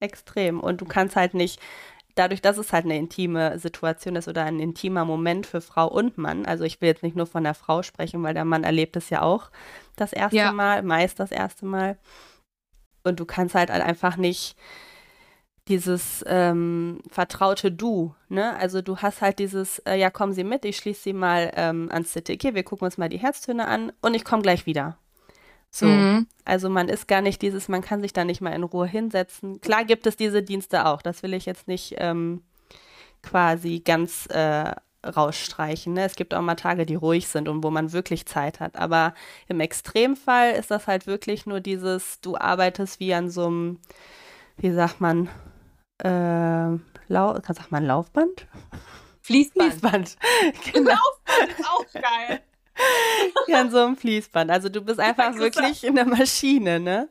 [0.00, 0.60] extrem.
[0.60, 1.60] Und du kannst halt nicht,
[2.18, 6.18] dadurch, dass es halt eine intime Situation ist oder ein intimer Moment für Frau und
[6.18, 8.96] Mann, also ich will jetzt nicht nur von der Frau sprechen, weil der Mann erlebt
[8.96, 9.50] es ja auch
[9.96, 10.52] das erste Ja.
[10.52, 11.96] Mal, meist das erste Mal.
[13.04, 14.56] Und du kannst halt einfach nicht
[15.68, 18.56] dieses ähm, vertraute Du, ne?
[18.56, 21.88] Also du hast halt dieses, äh, ja, kommen Sie mit, ich schließe Sie mal ähm,
[21.92, 24.98] ans CTG, wir gucken uns mal die Herztöne an und ich komme gleich wieder.
[25.70, 25.86] So.
[25.86, 26.26] Mhm.
[26.44, 29.60] Also man ist gar nicht dieses, man kann sich da nicht mal in Ruhe hinsetzen.
[29.60, 32.42] Klar gibt es diese Dienste auch, das will ich jetzt nicht ähm,
[33.22, 34.72] quasi ganz äh,
[35.06, 35.92] rausstreichen.
[35.92, 36.04] Ne?
[36.04, 38.76] Es gibt auch mal Tage, die ruhig sind und wo man wirklich Zeit hat.
[38.76, 39.14] Aber
[39.46, 43.78] im Extremfall ist das halt wirklich nur dieses, du arbeitest wie an so einem,
[44.56, 45.28] wie sagt man,
[46.02, 46.78] äh,
[47.10, 48.46] Lau sagt man Laufband?
[49.22, 49.72] Fließband.
[49.72, 50.16] Fließband.
[50.72, 50.98] genau.
[51.26, 52.40] Das ist auch geil.
[53.46, 54.50] Wie an so einem Fließband.
[54.50, 55.56] Also du bist einfach Interessant.
[55.66, 57.08] wirklich eine Maschine, ne?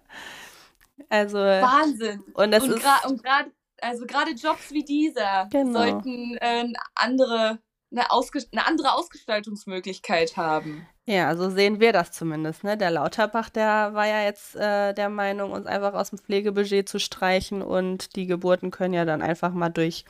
[1.09, 2.23] Also Wahnsinn.
[2.33, 3.51] und das und ist und gerade
[3.81, 5.79] also gerade Jobs wie dieser Genau.
[5.79, 7.59] sollten äh, eine andere
[7.91, 10.85] eine, eine andere Ausgestaltungsmöglichkeit haben.
[11.05, 12.65] Ja, so sehen wir das zumindest.
[12.65, 12.75] Ne?
[12.77, 16.99] Der Lauterbach, der war ja jetzt äh, der Meinung, uns einfach aus dem Pflegebudget zu
[16.99, 20.03] streichen und die Geburten können ja dann einfach mal durch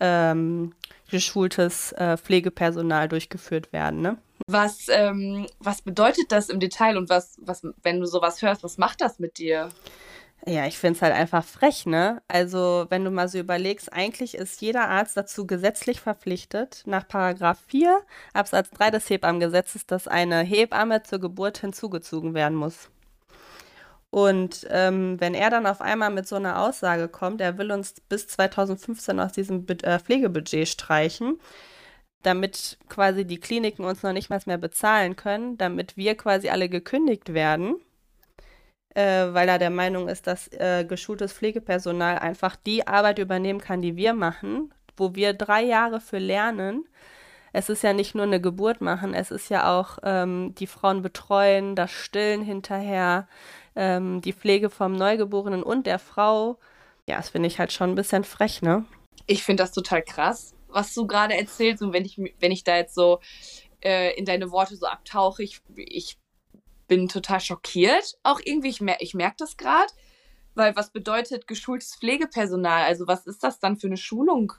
[0.00, 0.74] ähm,
[1.10, 4.02] geschultes äh, Pflegepersonal durchgeführt werden.
[4.02, 4.18] Ne?
[4.46, 8.76] Was, ähm, was bedeutet das im Detail und was, was, wenn du sowas hörst, was
[8.76, 9.70] macht das mit dir?
[10.46, 12.20] Ja, ich finde es halt einfach frech, ne?
[12.28, 17.58] Also, wenn du mal so überlegst, eigentlich ist jeder Arzt dazu gesetzlich verpflichtet, nach Paragraph
[17.68, 18.02] 4
[18.34, 22.90] Absatz 3 des Hebammengesetzes, dass eine Hebamme zur Geburt hinzugezogen werden muss.
[24.10, 27.94] Und ähm, wenn er dann auf einmal mit so einer Aussage kommt, er will uns
[28.08, 31.40] bis 2015 aus diesem Be äh, Pflegebudget streichen,
[32.24, 36.68] damit quasi die Kliniken uns noch nicht mal mehr bezahlen können, damit wir quasi alle
[36.68, 37.76] gekündigt werden
[38.94, 43.82] äh, weil er der Meinung ist, dass äh, geschultes Pflegepersonal einfach die Arbeit übernehmen kann,
[43.82, 46.86] die wir machen, wo wir drei Jahre für lernen.
[47.52, 51.02] Es ist ja nicht nur eine Geburt machen, es ist ja auch ähm, die Frauen
[51.02, 53.28] betreuen, das Stillen hinterher,
[53.76, 56.58] ähm, die Pflege vom Neugeborenen und der Frau.
[57.06, 58.84] Ja, das finde ich halt schon ein bisschen frech, ne?
[59.26, 61.82] Ich finde das total krass, was du gerade erzählst.
[61.82, 63.20] Und wenn ich, wenn ich da jetzt so
[63.80, 66.18] äh, in deine Worte so abtauche, ich, ich
[66.86, 68.18] bin total schockiert.
[68.22, 69.92] Auch irgendwie, ich, mer ich merke das gerade,
[70.54, 72.84] weil was bedeutet geschultes Pflegepersonal?
[72.84, 74.52] Also was ist das dann für eine Schulung,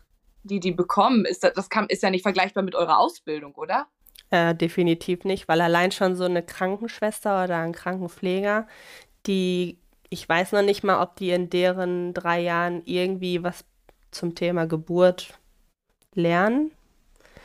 [0.43, 1.25] die die bekommen?
[1.25, 3.88] Ist das, das kann, ist ja nicht vergleichbar mit eurer Ausbildung, oder?
[4.32, 8.67] Äh, definitiv nicht, weil allein schon so eine Krankenschwester oder ein Krankenpfleger,
[9.28, 13.65] die, ich weiß noch nicht mal, ob die in deren drei Jahren irgendwie was
[14.12, 15.39] zum Thema Geburt
[16.15, 16.71] lernen.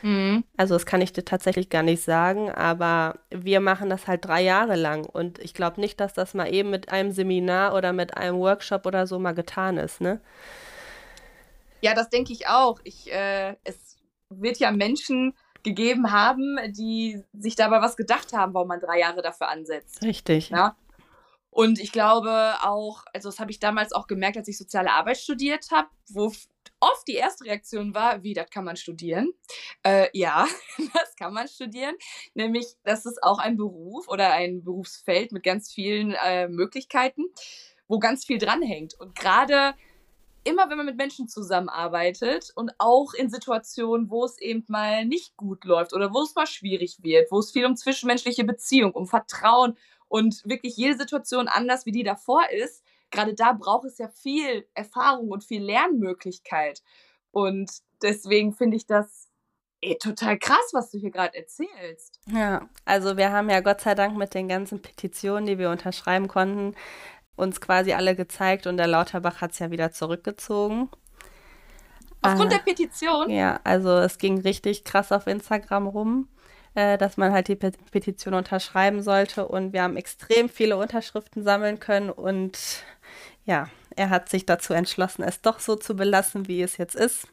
[0.01, 0.43] Mhm.
[0.57, 4.41] Also das kann ich dir tatsächlich gar nicht sagen, aber wir machen das halt drei
[4.41, 8.17] Jahre lang und ich glaube nicht, dass das mal eben mit einem Seminar oder mit
[8.17, 10.19] einem Workshop oder so mal getan ist, ne?
[11.81, 12.79] Ja, das denke ich auch.
[12.83, 13.97] Ich, äh, es
[14.29, 19.21] wird ja Menschen gegeben haben, die sich dabei was gedacht haben, warum man drei Jahre
[19.21, 20.01] dafür ansetzt.
[20.03, 20.49] Richtig.
[20.49, 20.75] Ja?
[21.49, 25.17] Und ich glaube auch, also das habe ich damals auch gemerkt, als ich soziale Arbeit
[25.17, 26.31] studiert habe, wo
[26.81, 29.31] oft die erste Reaktion war, wie, das kann man studieren.
[29.83, 30.47] Äh, ja,
[30.93, 31.95] das kann man studieren.
[32.33, 37.25] Nämlich, das ist auch ein Beruf oder ein Berufsfeld mit ganz vielen äh, Möglichkeiten,
[37.87, 38.95] wo ganz viel dranhängt.
[38.99, 39.75] Und gerade
[40.43, 45.37] immer, wenn man mit Menschen zusammenarbeitet und auch in Situationen, wo es eben mal nicht
[45.37, 49.07] gut läuft oder wo es mal schwierig wird, wo es viel um zwischenmenschliche Beziehung, um
[49.07, 54.07] Vertrauen und wirklich jede Situation anders, wie die davor ist, gerade da braucht es ja
[54.07, 56.81] viel Erfahrung und viel Lernmöglichkeit.
[57.31, 57.71] Und
[58.01, 59.29] deswegen finde ich das
[59.81, 62.19] ey, total krass, was du hier gerade erzählst.
[62.27, 66.27] Ja, also wir haben ja Gott sei Dank mit den ganzen Petitionen, die wir unterschreiben
[66.27, 66.75] konnten,
[67.35, 70.89] uns quasi alle gezeigt und der Lauterbach hat es ja wieder zurückgezogen.
[72.21, 73.29] Aufgrund äh, der Petition?
[73.29, 76.27] Ja, also es ging richtig krass auf Instagram rum
[76.73, 79.47] äh, dass man halt die Petition unterschreiben sollte.
[79.47, 82.09] Und wir haben extrem viele Unterschriften sammeln können.
[82.09, 82.83] Und
[83.45, 87.27] ja, er hat sich dazu entschlossen, es doch so zu belassen, wie es jetzt ist.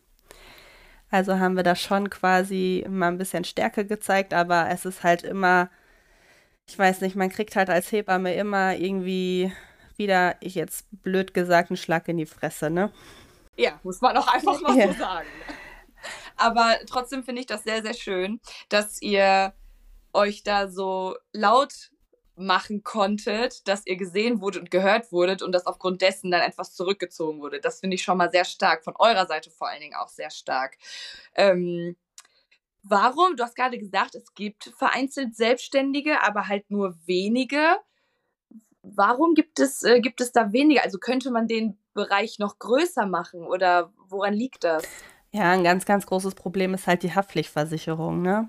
[1.10, 5.22] Also haben wir da schon quasi mal ein bisschen Stärke gezeigt, aber es ist halt
[5.22, 5.70] immer,
[6.66, 9.52] ich weiß nicht, man kriegt halt als Hebamme immer irgendwie
[9.96, 12.92] wieder, ich jetzt blöd gesagt, einen Schlag in die Fresse, ne?
[13.56, 14.88] Ja, muss man auch einfach mal ja.
[14.88, 15.28] so sagen.
[16.36, 19.52] Aber trotzdem finde ich das sehr, sehr schön, dass ihr
[20.12, 21.90] euch da so laut
[22.38, 26.74] machen konntet, dass ihr gesehen wurdet und gehört wurdet und dass aufgrund dessen dann etwas
[26.74, 27.60] zurückgezogen wurde.
[27.60, 30.30] Das finde ich schon mal sehr stark, von eurer Seite vor allen Dingen auch sehr
[30.30, 30.78] stark.
[31.34, 31.96] Ähm,
[32.82, 37.76] warum, du hast gerade gesagt, es gibt vereinzelt Selbstständige, aber halt nur wenige.
[38.82, 40.82] Warum gibt es, äh, gibt es da weniger?
[40.84, 44.84] Also könnte man den Bereich noch größer machen oder woran liegt das?
[45.30, 48.48] Ja, ein ganz, ganz großes Problem ist halt die Haftpflichtversicherung, ne?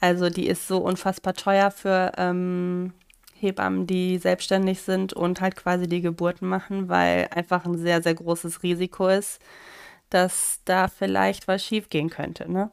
[0.00, 2.94] Also die ist so unfassbar teuer für ähm,
[3.34, 8.14] Hebammen, die selbstständig sind und halt quasi die Geburten machen, weil einfach ein sehr, sehr
[8.14, 9.40] großes Risiko ist,
[10.08, 12.70] dass da vielleicht was schiefgehen könnte, ne?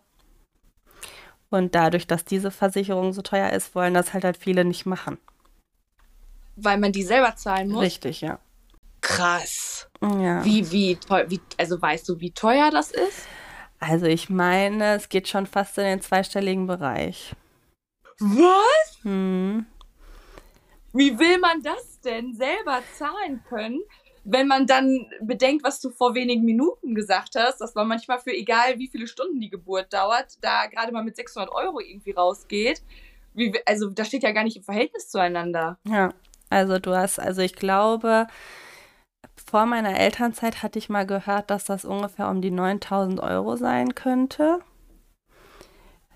[1.49, 5.17] Und dadurch, dass diese Versicherung so teuer ist, wollen das halt halt viele nicht machen.
[6.57, 7.81] Weil man die selber zahlen muss?
[7.81, 8.39] Richtig, ja.
[8.99, 9.87] Krass.
[10.01, 10.43] Ja.
[10.43, 13.27] Wie, wie, wie, also weißt du, wie teuer das ist?
[13.79, 17.33] Also ich meine, es geht schon fast in den zweistelligen Bereich.
[18.19, 18.99] Was?
[19.03, 19.65] Hm.
[20.93, 23.79] Wie will man das denn selber zahlen können,
[24.23, 28.33] wenn man dann bedenkt, was du vor wenigen Minuten gesagt hast, dass man manchmal für
[28.33, 32.81] egal wie viele Stunden die Geburt dauert, da gerade mal mit 600 Euro irgendwie rausgeht?
[33.33, 35.77] Wie, also das steht ja gar nicht im Verhältnis zueinander.
[35.83, 36.13] Ja,
[36.49, 38.27] also du hast, also ich glaube,
[39.49, 43.95] vor meiner Elternzeit hatte ich mal gehört, dass das ungefähr um die 9000 Euro sein
[43.95, 44.59] könnte.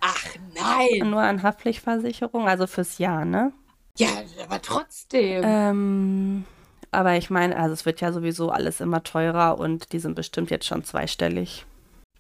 [0.02, 1.10] Ach nein!
[1.10, 3.54] Nur an Haftpflichtversicherung, also fürs Jahr, ne?
[3.98, 4.10] Ja,
[4.44, 5.44] aber trotzdem.
[5.46, 6.46] Ähm,
[6.92, 10.50] aber ich meine, also es wird ja sowieso alles immer teurer und die sind bestimmt
[10.50, 11.66] jetzt schon zweistellig.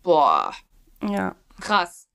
[0.03, 0.53] Boah.
[1.01, 1.35] Ja.
[1.59, 2.07] Krass.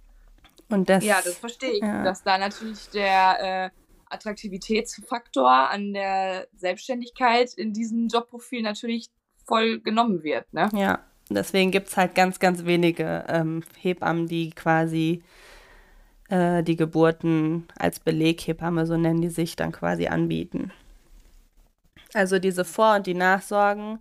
[0.69, 2.03] Und das, ja, das verstehe ich, ja.
[2.03, 3.71] dass da natürlich der, äh,
[4.09, 9.09] Attraktivitätsfaktor an der Selbstständigkeit in diesem Jobprofil natürlich
[9.45, 10.53] voll genommen wird.
[10.53, 10.69] Ne?
[10.75, 15.23] Ja, deswegen gibt es halt ganz, ganz wenige ähm, Hebammen, die quasi
[16.29, 20.73] äh, die Geburten als Beleghebamme, so nennen die sich, dann quasi anbieten.
[22.14, 23.99] Also diese Vor- und die Nachsorgen,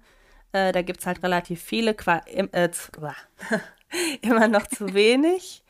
[0.52, 2.70] äh, da gibt es halt relativ viele, äh,
[4.22, 5.64] immer noch zu wenig,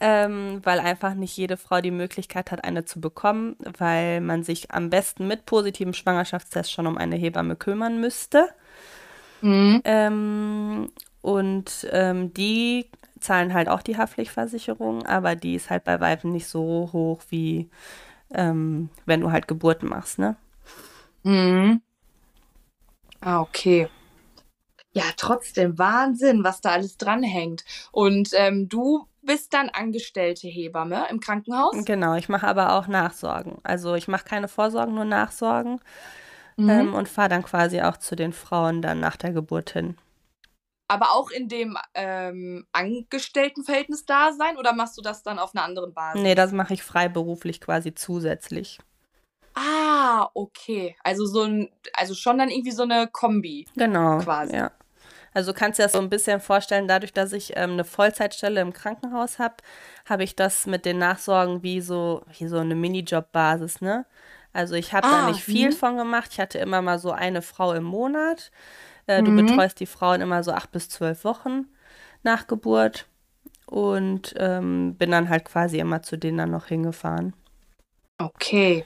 [0.00, 4.70] ähm, weil einfach nicht jede Frau die Möglichkeit hat, eine zu bekommen, weil man sich
[4.70, 8.48] am besten mit positivem Schwangerschaftstest schon um eine Hebamme kümmern müsste.
[9.40, 9.82] Mhm.
[9.84, 10.88] Ähm,
[11.22, 12.86] und ähm, die
[13.20, 17.70] zahlen halt auch die Haftpflichtversicherung, aber die ist halt bei Weiben nicht so hoch wie
[18.34, 20.36] ähm, wenn du halt Geburten machst, ne?
[21.22, 21.80] Mhm.
[23.20, 23.88] Ah, okay.
[24.92, 27.64] Ja, trotzdem Wahnsinn, was da alles dranhängt.
[27.90, 31.84] Und ähm, du bist dann angestellte Hebamme im Krankenhaus?
[31.84, 33.58] Genau, ich mache aber auch Nachsorgen.
[33.62, 35.80] Also ich mache keine Vorsorgen, nur Nachsorgen
[36.56, 36.70] mhm.
[36.70, 39.96] ähm, und fahre dann quasi auch zu den Frauen dann nach der Geburt hin.
[40.86, 45.64] Aber auch in dem ähm, Angestelltenverhältnis da sein oder machst du das dann auf einer
[45.64, 46.20] anderen Basis?
[46.20, 48.78] Nee, das mache ich freiberuflich quasi zusätzlich.
[49.54, 50.96] Ah, okay.
[51.02, 53.66] Also so ein, also schon dann irgendwie so eine Kombi.
[53.76, 54.18] Genau.
[54.18, 54.56] Quasi.
[54.56, 54.72] Ja.
[55.34, 58.60] Also kannst du dir das so ein bisschen vorstellen, dadurch, dass ich ähm, eine Vollzeitstelle
[58.60, 59.56] im Krankenhaus habe,
[60.08, 64.06] habe ich das mit den Nachsorgen wie so, wie so eine Minijob-Basis, ne?
[64.52, 65.76] Also ich habe ah, da nicht viel mh.
[65.76, 66.30] von gemacht.
[66.32, 68.52] Ich hatte immer mal so eine Frau im Monat.
[69.06, 69.46] Äh, du mhm.
[69.46, 71.66] betreust die Frauen immer so acht bis zwölf Wochen
[72.22, 73.06] nach Geburt
[73.66, 77.34] und ähm, bin dann halt quasi immer zu denen dann noch hingefahren.
[78.18, 78.84] Okay.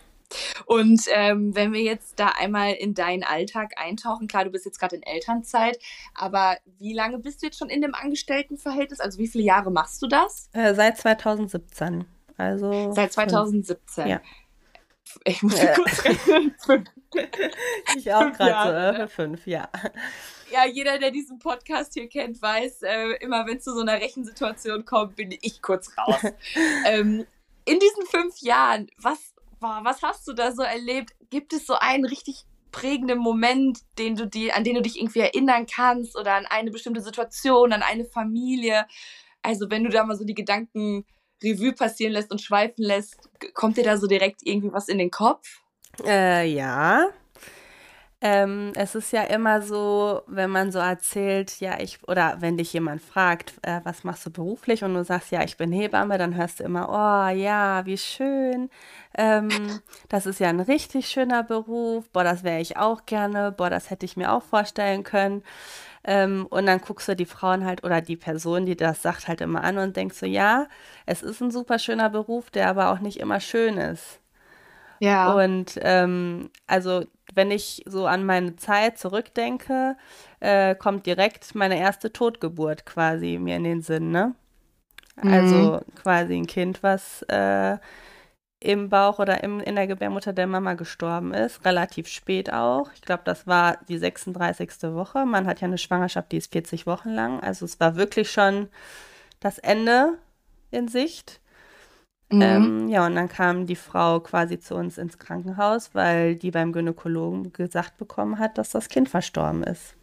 [0.66, 4.78] Und ähm, wenn wir jetzt da einmal in deinen Alltag eintauchen, klar, du bist jetzt
[4.78, 5.78] gerade in Elternzeit,
[6.14, 9.00] aber wie lange bist du jetzt schon in dem Angestelltenverhältnis?
[9.00, 10.50] Also wie viele Jahre machst du das?
[10.52, 12.04] Äh, seit 2017.
[12.36, 14.06] Also seit 2017.
[14.06, 14.20] Ja.
[15.24, 15.74] Ich muss äh.
[15.74, 16.54] kurz rechnen.
[17.96, 19.68] ich auch gerade so, äh, fünf, ja.
[20.50, 23.94] Ja, jeder, der diesen Podcast hier kennt, weiß, äh, immer wenn es zu so einer
[23.94, 26.20] Rechensituation kommt, bin ich kurz raus.
[26.86, 27.26] ähm,
[27.64, 31.14] in diesen fünf Jahren, was, boah, was hast du da so erlebt?
[31.30, 35.20] Gibt es so einen richtig prägenden Moment, den du dir, an den du dich irgendwie
[35.20, 38.86] erinnern kannst oder an eine bestimmte Situation, an eine Familie?
[39.42, 41.04] Also wenn du da mal so die Gedanken
[41.42, 45.10] Revue passieren lässt und schweifen lässt, kommt dir da so direkt irgendwie was in den
[45.10, 45.60] Kopf?
[46.04, 47.08] Äh, ja.
[48.20, 52.72] Ähm, es ist ja immer so, wenn man so erzählt, ja, ich, oder wenn dich
[52.72, 56.34] jemand fragt, äh, was machst du beruflich und du sagst, ja, ich bin Hebamme, dann
[56.34, 58.70] hörst du immer, oh ja, wie schön,
[59.16, 59.48] ähm,
[60.08, 63.88] das ist ja ein richtig schöner Beruf, boah, das wäre ich auch gerne, boah, das
[63.88, 65.44] hätte ich mir auch vorstellen können.
[66.02, 69.40] Ähm, und dann guckst du die Frauen halt oder die Person, die das sagt, halt
[69.40, 70.66] immer an und denkst so, ja,
[71.06, 74.20] es ist ein super schöner Beruf, der aber auch nicht immer schön ist.
[75.00, 75.34] Ja.
[75.34, 77.04] Und ähm, also,
[77.34, 79.96] wenn ich so an meine Zeit zurückdenke,
[80.40, 84.34] äh, kommt direkt meine erste Totgeburt quasi mir in den Sinn, ne?
[85.16, 85.34] Also mhm.
[85.34, 87.78] Also quasi ein Kind, was äh,
[88.60, 92.90] im Bauch oder im, in der Gebärmutter der Mama gestorben ist, relativ spät auch.
[92.94, 94.70] Ich glaube, das war die 36.
[94.94, 95.26] Woche.
[95.26, 97.40] Man hat ja eine Schwangerschaft, die ist 40 Wochen lang.
[97.40, 98.68] Also es war wirklich schon
[99.40, 100.18] das Ende
[100.70, 101.40] in Sicht.
[102.30, 102.42] Mhm.
[102.42, 106.72] Ähm, ja, und dann kam die Frau quasi zu uns ins Krankenhaus, weil die beim
[106.72, 109.94] Gynäkologen gesagt bekommen hat, dass das Kind verstorben ist.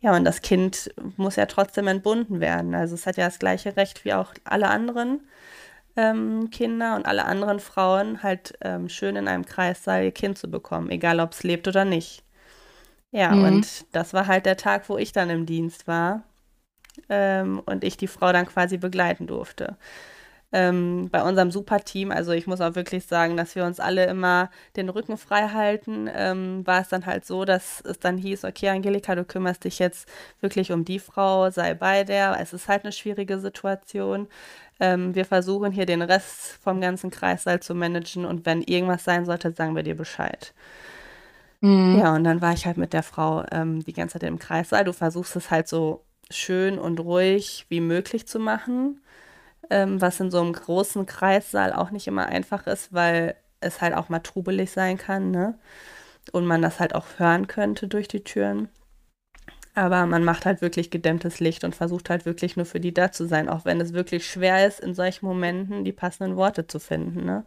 [0.00, 2.74] Ja, und das Kind muss ja trotzdem entbunden werden.
[2.74, 5.20] Also es hat ja das gleiche Recht wie auch alle anderen
[5.96, 10.50] ähm, Kinder und alle anderen Frauen halt ähm, schön in einem Kreissaal ihr Kind zu
[10.50, 12.24] bekommen, egal ob es lebt oder nicht.
[13.12, 13.44] Ja, mhm.
[13.44, 16.24] und das war halt der Tag, wo ich dann im Dienst war
[17.08, 19.76] ähm, und ich die Frau dann quasi begleiten durfte
[20.54, 24.50] ähm, bei unserem Superteam, also ich muss auch wirklich sagen, dass wir uns alle immer
[24.76, 28.68] den Rücken frei halten, ähm, war es dann halt so, dass es dann hieß, okay,
[28.68, 30.08] Angelika, du kümmerst dich jetzt
[30.40, 32.38] wirklich um die Frau, sei bei der.
[32.40, 34.28] Es ist halt eine schwierige Situation.
[34.78, 39.24] Ähm, wir versuchen hier den Rest vom ganzen Kreissaal zu managen und wenn irgendwas sein
[39.24, 40.54] sollte, sagen wir dir Bescheid.
[41.62, 41.98] Mhm.
[41.98, 44.84] Ja, und dann war ich halt mit der Frau ähm, die ganze Zeit im Kreissaal.
[44.84, 49.00] Du versuchst es halt so schön und ruhig wie möglich zu machen
[49.70, 53.94] ähm, was in so einem großen Kreissaal auch nicht immer einfach ist, weil es halt
[53.94, 55.58] auch mal trubelig sein kann, ne?
[56.32, 58.68] Und man das halt auch hören könnte durch die Türen.
[59.74, 63.10] Aber man macht halt wirklich gedämmtes Licht und versucht halt wirklich nur für die da
[63.10, 66.78] zu sein, auch wenn es wirklich schwer ist, in solchen Momenten die passenden Worte zu
[66.78, 67.44] finden, ne?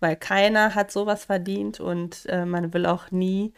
[0.00, 3.52] Weil keiner hat sowas verdient und äh, man will auch nie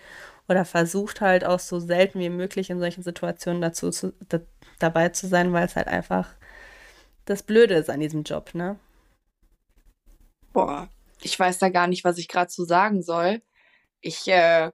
[0.48, 4.40] oder versucht halt auch so selten wie möglich in solchen Situationen dazu zu, da,
[4.78, 6.28] dabei zu sein, weil es halt einfach
[7.28, 8.78] das Blöde ist an diesem Job, ne?
[10.52, 10.88] Boah.
[11.20, 13.42] ich weiß da gar nicht, was ich gerade zu sagen soll.
[14.00, 14.70] Ich, äh,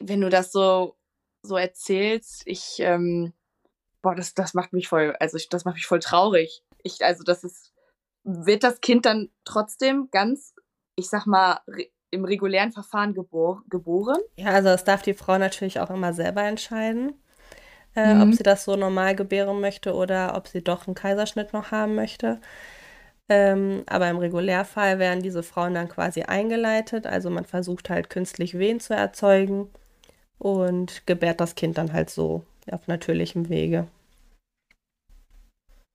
[0.00, 0.96] wenn du das so,
[1.42, 3.32] so erzählst, ich, ähm,
[4.02, 6.62] boah, das, das macht mich voll, also ich, das macht mich voll traurig.
[6.82, 7.72] Ich, also das ist,
[8.24, 10.54] wird das Kind dann trotzdem ganz,
[10.96, 14.20] ich sag mal, re im regulären Verfahren gebor geboren?
[14.36, 17.20] Ja, also das darf die Frau natürlich auch immer selber entscheiden,
[17.96, 18.22] äh, mhm.
[18.22, 21.94] ob sie das so normal gebären möchte oder ob sie doch einen Kaiserschnitt noch haben
[21.94, 22.40] möchte.
[23.28, 27.06] Ähm, aber im Regulärfall werden diese Frauen dann quasi eingeleitet.
[27.06, 29.70] Also man versucht halt künstlich Wehen zu erzeugen
[30.38, 33.86] und gebärt das Kind dann halt so auf natürlichem Wege.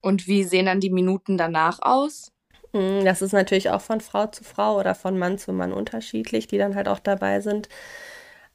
[0.02, 2.32] Und wie sehen dann die Minuten danach aus?
[2.72, 6.46] Hm, das ist natürlich auch von Frau zu Frau oder von Mann zu Mann unterschiedlich,
[6.46, 7.68] die dann halt auch dabei sind.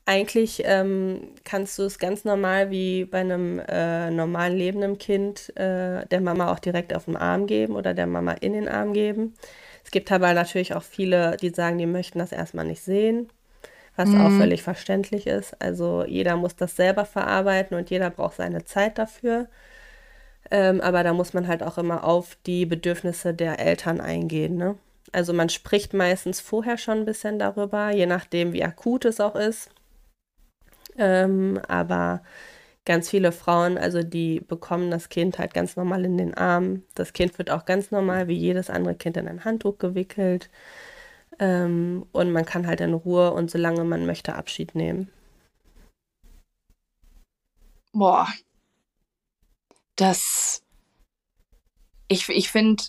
[0.07, 6.05] Eigentlich ähm, kannst du es ganz normal wie bei einem äh, normalen lebenden Kind äh,
[6.05, 9.33] der Mama auch direkt auf den Arm geben oder der Mama in den Arm geben.
[9.83, 13.29] Es gibt aber natürlich auch viele, die sagen, die möchten das erstmal nicht sehen,
[13.95, 14.21] was mhm.
[14.21, 15.59] auch völlig verständlich ist.
[15.59, 19.47] Also jeder muss das selber verarbeiten und jeder braucht seine Zeit dafür.
[20.51, 24.55] Ähm, aber da muss man halt auch immer auf die Bedürfnisse der Eltern eingehen.
[24.55, 24.75] Ne?
[25.11, 29.35] Also man spricht meistens vorher schon ein bisschen darüber, je nachdem, wie akut es auch
[29.35, 29.71] ist.
[30.97, 32.23] Ähm, aber
[32.85, 36.83] ganz viele Frauen, also die bekommen das Kind halt ganz normal in den Arm.
[36.93, 40.49] Das Kind wird auch ganz normal wie jedes andere Kind in ein Handtuch gewickelt.
[41.39, 45.09] Ähm, und man kann halt in Ruhe und solange man möchte Abschied nehmen.
[47.91, 48.27] Boah.
[49.95, 50.63] Das.
[52.07, 52.83] Ich, ich finde.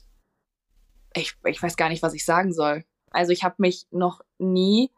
[1.15, 2.85] Ich, ich weiß gar nicht, was ich sagen soll.
[3.11, 4.91] Also ich habe mich noch nie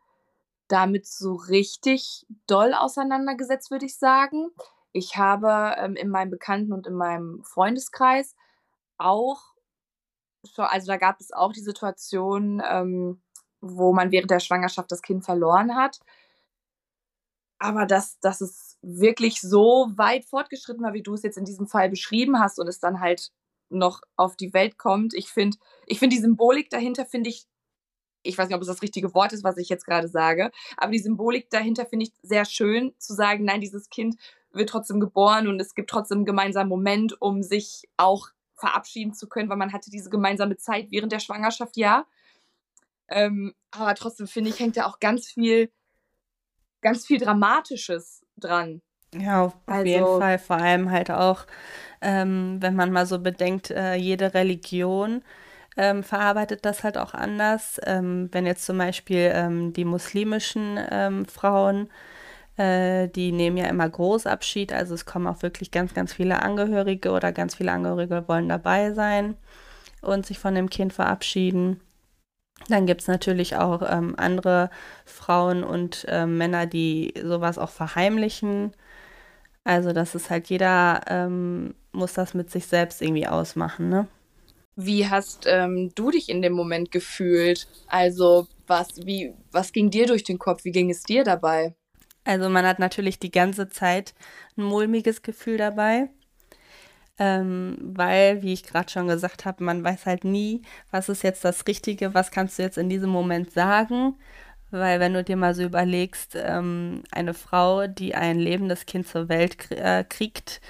[0.68, 4.50] damit so richtig doll auseinandergesetzt, würde ich sagen.
[4.92, 8.34] Ich habe ähm, in meinem Bekannten- und in meinem Freundeskreis
[8.98, 9.40] auch,
[10.56, 13.22] also da gab es auch die Situation, ähm,
[13.60, 16.00] wo man während der Schwangerschaft das Kind verloren hat.
[17.58, 21.66] Aber dass, dass es wirklich so weit fortgeschritten war, wie du es jetzt in diesem
[21.66, 23.32] Fall beschrieben hast und es dann halt
[23.68, 25.12] noch auf die Welt kommt.
[25.14, 27.46] Ich finde, ich finde die Symbolik dahinter finde ich
[28.28, 30.92] ich weiß nicht, ob es das richtige Wort ist, was ich jetzt gerade sage, aber
[30.92, 34.16] die Symbolik dahinter finde ich sehr schön, zu sagen, nein, dieses Kind
[34.52, 39.28] wird trotzdem geboren und es gibt trotzdem einen gemeinsamen Moment, um sich auch verabschieden zu
[39.28, 42.06] können, weil man hatte diese gemeinsame Zeit während der Schwangerschaft, ja.
[43.08, 45.70] Ähm, aber trotzdem finde ich, hängt da auch ganz viel,
[46.82, 48.82] ganz viel Dramatisches dran.
[49.14, 50.38] Ja, auf also, jeden Fall.
[50.38, 51.46] Vor allem halt auch,
[52.02, 55.22] ähm, wenn man mal so bedenkt, äh, jede Religion
[55.78, 57.80] ähm, verarbeitet das halt auch anders.
[57.86, 61.88] Ähm, wenn jetzt zum Beispiel ähm, die muslimischen ähm, Frauen,
[62.56, 67.12] äh, die nehmen ja immer Großabschied, also es kommen auch wirklich ganz, ganz viele Angehörige
[67.12, 69.36] oder ganz viele Angehörige wollen dabei sein
[70.02, 71.80] und sich von dem Kind verabschieden.
[72.68, 74.70] Dann gibt es natürlich auch ähm, andere
[75.04, 78.72] Frauen und äh, Männer, die sowas auch verheimlichen.
[79.64, 84.08] Also das ist halt jeder ähm, muss das mit sich selbst irgendwie ausmachen, ne?
[84.80, 87.66] Wie hast ähm, du dich in dem Moment gefühlt?
[87.88, 90.64] Also, was, wie, was ging dir durch den Kopf?
[90.64, 91.74] Wie ging es dir dabei?
[92.22, 94.14] Also, man hat natürlich die ganze Zeit
[94.56, 96.10] ein mulmiges Gefühl dabei.
[97.18, 100.62] Ähm, weil, wie ich gerade schon gesagt habe, man weiß halt nie,
[100.92, 104.14] was ist jetzt das Richtige, was kannst du jetzt in diesem Moment sagen.
[104.70, 109.28] Weil wenn du dir mal so überlegst, ähm, eine Frau, die ein lebendes Kind zur
[109.28, 110.60] Welt äh, kriegt,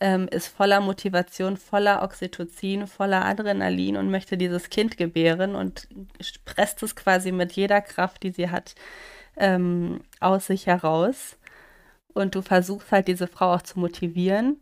[0.00, 5.88] ähm, ist voller Motivation, voller Oxytocin, voller Adrenalin und möchte dieses Kind gebären und
[6.44, 8.74] presst es quasi mit jeder Kraft, die sie hat,
[9.36, 11.36] ähm, aus sich heraus.
[12.14, 14.60] Und du versuchst halt diese Frau auch zu motivieren.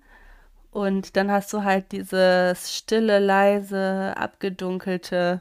[0.73, 5.41] Und dann hast du halt dieses stille, leise, abgedunkelte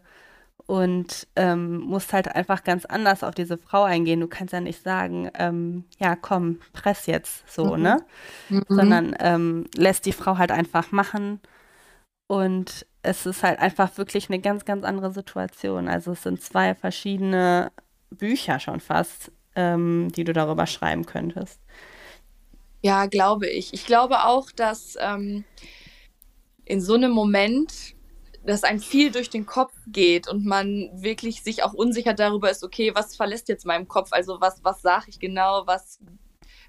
[0.66, 4.22] und ähm, musst halt einfach ganz anders auf diese Frau eingehen.
[4.22, 7.82] Du kannst ja nicht sagen, ähm, ja, komm, press jetzt so, mhm.
[7.82, 7.98] ne?
[8.50, 8.64] Mhm.
[8.70, 11.42] Sondern ähm, lässt die Frau halt einfach machen
[12.28, 15.90] und es ist halt einfach wirklich eine ganz, ganz andere Situation.
[15.90, 17.72] Also es sind zwei verschiedene
[18.10, 21.60] Bücher schon fast, ähm, die du darüber schreiben könntest.
[22.82, 23.74] Ja, glaube ich.
[23.74, 25.44] Ich glaube auch, dass ähm,
[26.66, 27.96] in so einem Moment
[28.46, 32.64] dass einem viel durch den Kopf geht und man wirklich sich auch unsicher darüber ist,
[32.64, 34.10] okay, was verlässt jetzt meinem Kopf?
[34.12, 35.64] Also was, was sage ich genau?
[35.66, 36.00] Was,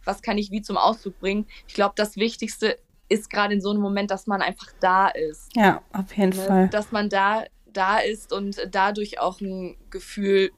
[0.05, 1.47] was kann ich wie zum Ausdruck bringen?
[1.67, 2.79] Ich glaube, das Wichtigste
[3.09, 5.51] ist gerade in so einem Moment, dass man einfach da ist.
[5.57, 6.45] Ja, auf jeden ne?
[6.47, 6.69] Fall.
[6.69, 10.53] Dass man da, da ist und dadurch auch ein Gefühl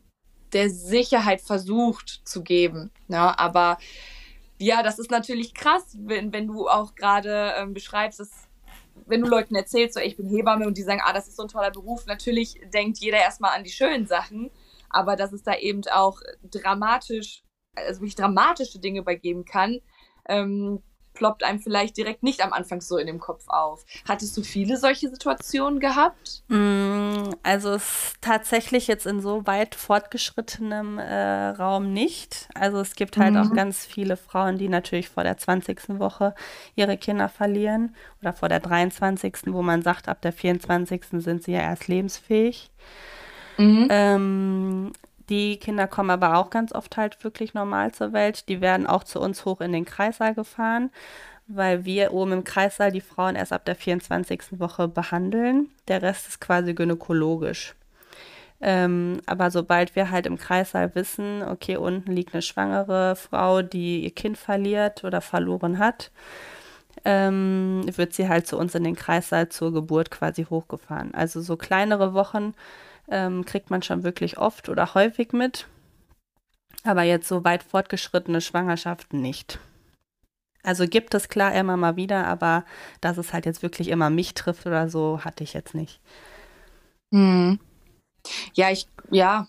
[0.53, 2.91] der Sicherheit versucht zu geben.
[3.09, 3.38] Ne?
[3.38, 3.78] Aber
[4.59, 8.45] ja, das ist natürlich krass, wenn, wenn du auch gerade ähm, beschreibst, dass
[9.07, 11.42] wenn du Leuten erzählst, so ich bin Hebamme und die sagen, ah, das ist so
[11.42, 14.50] ein toller Beruf, natürlich denkt jeder erstmal an die schönen Sachen,
[14.90, 17.42] aber dass es da eben auch dramatisch,
[17.74, 19.80] also wirklich dramatische Dinge bei geben kann,
[20.28, 20.82] ähm,
[21.17, 23.85] ploppt einem vielleicht direkt nicht am Anfang so in dem Kopf auf.
[24.07, 26.43] Hattest du viele solche Situationen gehabt?
[26.49, 32.49] Mm, also es tatsächlich jetzt in so weit fortgeschrittenem äh, Raum nicht.
[32.55, 33.41] Also es gibt halt mhm.
[33.41, 35.99] auch ganz viele Frauen, die natürlich vor der 20.
[35.99, 36.35] Woche
[36.77, 41.05] ihre Kinder verlieren oder vor der 23., wo man sagt, ab der 24.
[41.12, 42.71] sind sie ja erst lebensfähig.
[43.59, 43.89] Mhm.
[43.91, 44.93] Ähm,
[45.29, 48.49] die Kinder kommen aber auch ganz oft halt wirklich normal zur Welt.
[48.49, 50.91] Die werden auch zu uns hoch in den Kreissaal gefahren,
[51.49, 54.61] weil wir oben im Kreissaal die Frauen erst ab der 24.
[54.61, 55.68] Woche behandeln.
[55.89, 57.74] Der Rest ist quasi gynäkologisch.
[58.61, 64.05] Ähm, aber sobald wir halt im Kreissaal wissen, okay, unten liegt eine schwangere Frau, die
[64.05, 66.11] ihr Kind verliert oder verloren hat,
[67.05, 71.14] ähm, wird sie halt zu uns in den Kreissaal zur Geburt quasi hochgefahren.
[71.14, 72.55] Also so kleinere Wochen
[73.09, 75.66] ähm, kriegt man schon wirklich oft oder häufig mit.
[76.84, 79.59] Aber jetzt so weit fortgeschrittene Schwangerschaften nicht.
[80.62, 82.64] Also gibt es klar immer mal wieder, aber
[83.00, 86.00] dass es halt jetzt wirklich immer mich trifft oder so, hatte ich jetzt nicht.
[87.12, 87.61] Hm.
[88.54, 89.46] Ja, ich, ja,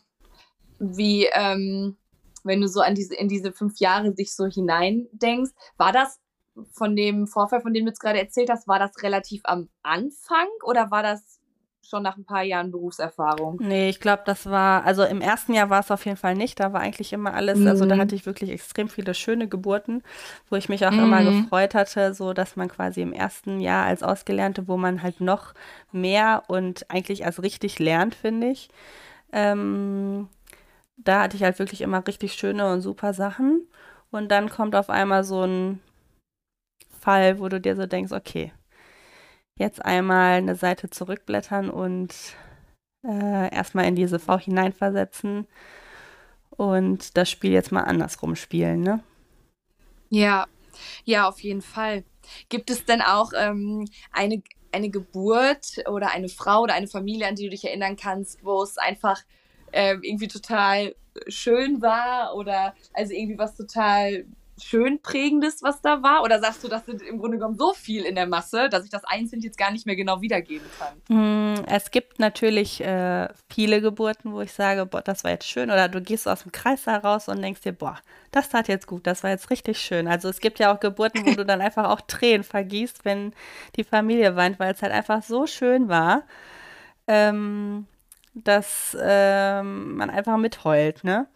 [0.79, 1.97] wie, ähm,
[2.43, 6.19] wenn du so an diese, in diese fünf Jahre sich so hineindenkst, war das
[6.71, 10.47] von dem Vorfall, von dem du jetzt gerade erzählt hast, war das relativ am Anfang
[10.63, 11.36] oder war das
[11.89, 13.57] schon nach ein paar Jahren Berufserfahrung?
[13.61, 16.59] Nee, ich glaube, das war, also im ersten Jahr war es auf jeden Fall nicht.
[16.59, 17.67] Da war eigentlich immer alles, mhm.
[17.67, 18.01] also da mhm.
[18.01, 20.03] hatte ich wirklich extrem viele schöne Geburten,
[20.49, 21.03] wo ich mich auch mhm.
[21.03, 25.21] immer gefreut hatte, so dass man quasi im ersten Jahr als Ausgelernte, wo man halt
[25.21, 25.53] noch
[25.91, 28.69] mehr und eigentlich als richtig lernt, finde ich.
[29.31, 30.29] Ähm,
[30.97, 33.67] da hatte ich halt wirklich immer richtig schöne und super Sachen.
[34.11, 35.79] Und dann kommt auf einmal so ein
[36.99, 38.51] Fall, wo du dir so denkst, okay,
[39.57, 42.13] jetzt einmal eine Seite zurückblättern und
[43.03, 45.47] äh, erstmal in diese V hineinversetzen
[46.51, 49.03] und das Spiel jetzt mal andersrum spielen, ne?
[50.09, 50.47] Ja,
[51.03, 52.03] ja, auf jeden Fall.
[52.49, 54.41] Gibt es denn auch ähm, eine,
[54.71, 58.61] eine Geburt oder eine Frau oder eine Familie, an die du dich erinnern kannst, wo
[58.63, 59.21] es einfach
[59.71, 60.95] äh, irgendwie total
[61.27, 64.25] schön war oder also irgendwie was total
[64.61, 66.23] schön prägendes, was da war?
[66.23, 68.89] Oder sagst du, das sind im Grunde genommen so viel in der Masse, dass ich
[68.89, 71.55] das einzeln jetzt gar nicht mehr genau wiedergeben kann?
[71.55, 75.69] Mm, es gibt natürlich äh, viele Geburten, wo ich sage, boah, das war jetzt schön.
[75.69, 77.99] Oder du gehst aus dem Kreis heraus und denkst dir, boah,
[78.31, 80.07] das tat jetzt gut, das war jetzt richtig schön.
[80.07, 83.33] Also es gibt ja auch Geburten, wo du dann einfach auch Tränen vergießt, wenn
[83.75, 86.23] die Familie weint, weil es halt einfach so schön war.
[87.07, 87.87] Ähm,
[88.43, 91.27] dass ähm, man einfach mitheult, ne?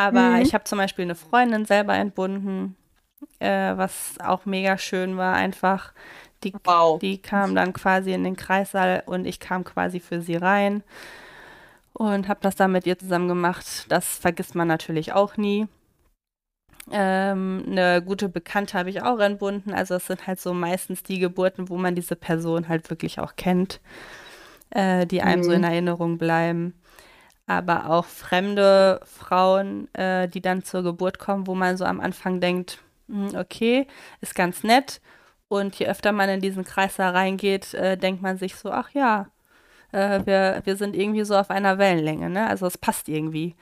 [0.00, 0.42] Aber mhm.
[0.42, 2.74] ich habe zum Beispiel eine Freundin selber entbunden,
[3.38, 5.92] äh, was auch mega schön war, einfach.
[6.42, 6.98] Die, wow.
[6.98, 10.82] die kam dann quasi in den Kreissaal und ich kam quasi für sie rein
[11.92, 13.84] und habe das dann mit ihr zusammen gemacht.
[13.90, 15.66] Das vergisst man natürlich auch nie.
[16.90, 19.74] Ähm, eine gute Bekannte habe ich auch entbunden.
[19.74, 23.36] Also es sind halt so meistens die Geburten, wo man diese Person halt wirklich auch
[23.36, 23.82] kennt,
[24.70, 25.44] äh, die einem mhm.
[25.44, 26.79] so in Erinnerung bleiben
[27.50, 32.40] aber auch fremde Frauen, äh, die dann zur Geburt kommen, wo man so am Anfang
[32.40, 32.78] denkt,
[33.08, 33.88] hm, okay,
[34.20, 35.00] ist ganz nett.
[35.48, 38.90] Und je öfter man in diesen Kreis da reingeht, äh, denkt man sich so, ach
[38.90, 39.26] ja,
[39.90, 42.46] äh, wir, wir sind irgendwie so auf einer Wellenlänge, ne?
[42.46, 43.56] Also es passt irgendwie.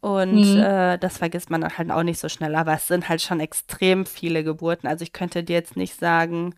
[0.00, 0.60] Und mhm.
[0.60, 2.56] äh, das vergisst man dann halt auch nicht so schnell.
[2.56, 4.88] Aber es sind halt schon extrem viele Geburten.
[4.88, 6.56] Also ich könnte dir jetzt nicht sagen,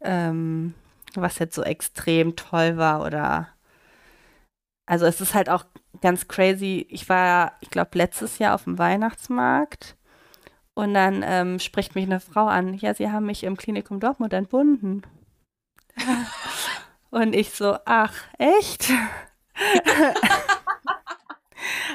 [0.00, 0.74] ähm,
[1.14, 3.48] was jetzt so extrem toll war oder
[4.92, 5.64] also es ist halt auch
[6.02, 6.86] ganz crazy.
[6.90, 9.96] Ich war, ich glaube, letztes Jahr auf dem Weihnachtsmarkt
[10.74, 12.74] und dann ähm, spricht mich eine Frau an.
[12.74, 15.00] Ja, sie haben mich im Klinikum Dortmund entbunden.
[17.10, 18.92] und ich so, ach, echt?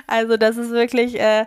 [0.08, 1.46] also das ist wirklich, äh,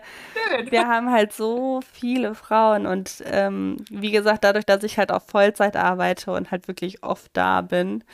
[0.69, 5.27] wir haben halt so viele Frauen und ähm, wie gesagt, dadurch, dass ich halt auf
[5.27, 8.05] Vollzeit arbeite und halt wirklich oft da bin,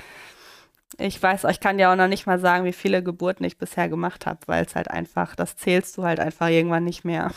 [0.99, 3.89] ich weiß, ich kann ja auch noch nicht mal sagen, wie viele Geburten ich bisher
[3.89, 7.31] gemacht habe, weil es halt einfach, das zählst du halt einfach irgendwann nicht mehr.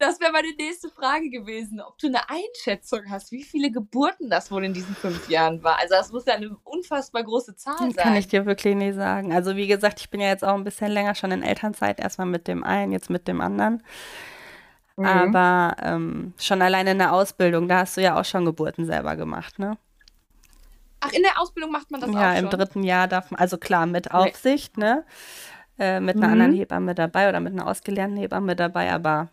[0.00, 4.50] Das wäre meine nächste Frage gewesen, ob du eine Einschätzung hast, wie viele Geburten das
[4.52, 5.76] wohl in diesen fünf Jahren war.
[5.80, 7.96] Also das muss ja eine unfassbar große Zahl sein.
[7.96, 9.32] Kann ich dir wirklich nicht sagen.
[9.32, 12.28] Also wie gesagt, ich bin ja jetzt auch ein bisschen länger schon in Elternzeit, erstmal
[12.28, 13.82] mit dem einen, jetzt mit dem anderen.
[14.96, 15.04] Mhm.
[15.04, 19.16] Aber ähm, schon alleine in der Ausbildung, da hast du ja auch schon Geburten selber
[19.16, 19.78] gemacht, ne?
[21.00, 22.32] Ach, in der Ausbildung macht man das ja, auch schon?
[22.34, 24.84] Ja, im dritten Jahr darf man, also klar, mit Aufsicht, nee.
[24.84, 25.04] ne?
[25.78, 26.32] Äh, mit einer mhm.
[26.32, 29.28] anderen Hebamme dabei oder mit einer ausgelernten Hebamme dabei, aber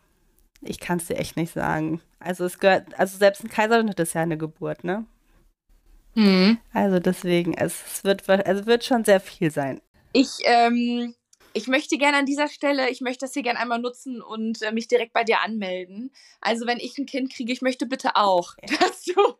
[0.61, 2.01] ich kann es dir echt nicht sagen.
[2.19, 5.05] Also es gehört, also selbst ein Kaiserschnitt ist ja eine Geburt, ne?
[6.13, 6.59] Mhm.
[6.71, 9.81] Also deswegen, es, es, wird, es wird schon sehr viel sein.
[10.13, 11.13] Ich, ähm,
[11.55, 14.73] ich möchte gerne an dieser Stelle, ich möchte das hier gerne einmal nutzen und äh,
[14.73, 16.11] mich direkt bei dir anmelden.
[16.41, 19.35] Also wenn ich ein Kind kriege, ich möchte bitte auch, dass du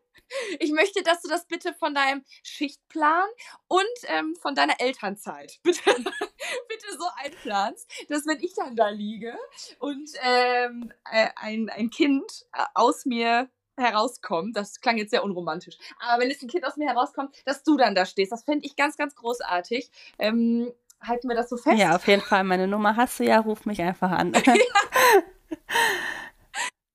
[0.59, 3.28] ich möchte, dass du das bitte von deinem Schichtplan
[3.68, 9.38] und ähm, von deiner Elternzeit bitte, bitte so einplanst, dass wenn ich dann da liege
[9.78, 15.78] und ähm, äh, ein, ein Kind äh, aus mir herauskommt, das klang jetzt sehr unromantisch,
[15.99, 18.66] aber wenn jetzt ein Kind aus mir herauskommt, dass du dann da stehst, das fände
[18.66, 19.91] ich ganz, ganz großartig.
[20.18, 21.78] Ähm, halten wir das so fest?
[21.78, 22.43] Ja, auf jeden Fall.
[22.43, 24.34] Meine Nummer hast du ja, ruf mich einfach an.
[24.46, 24.54] ja.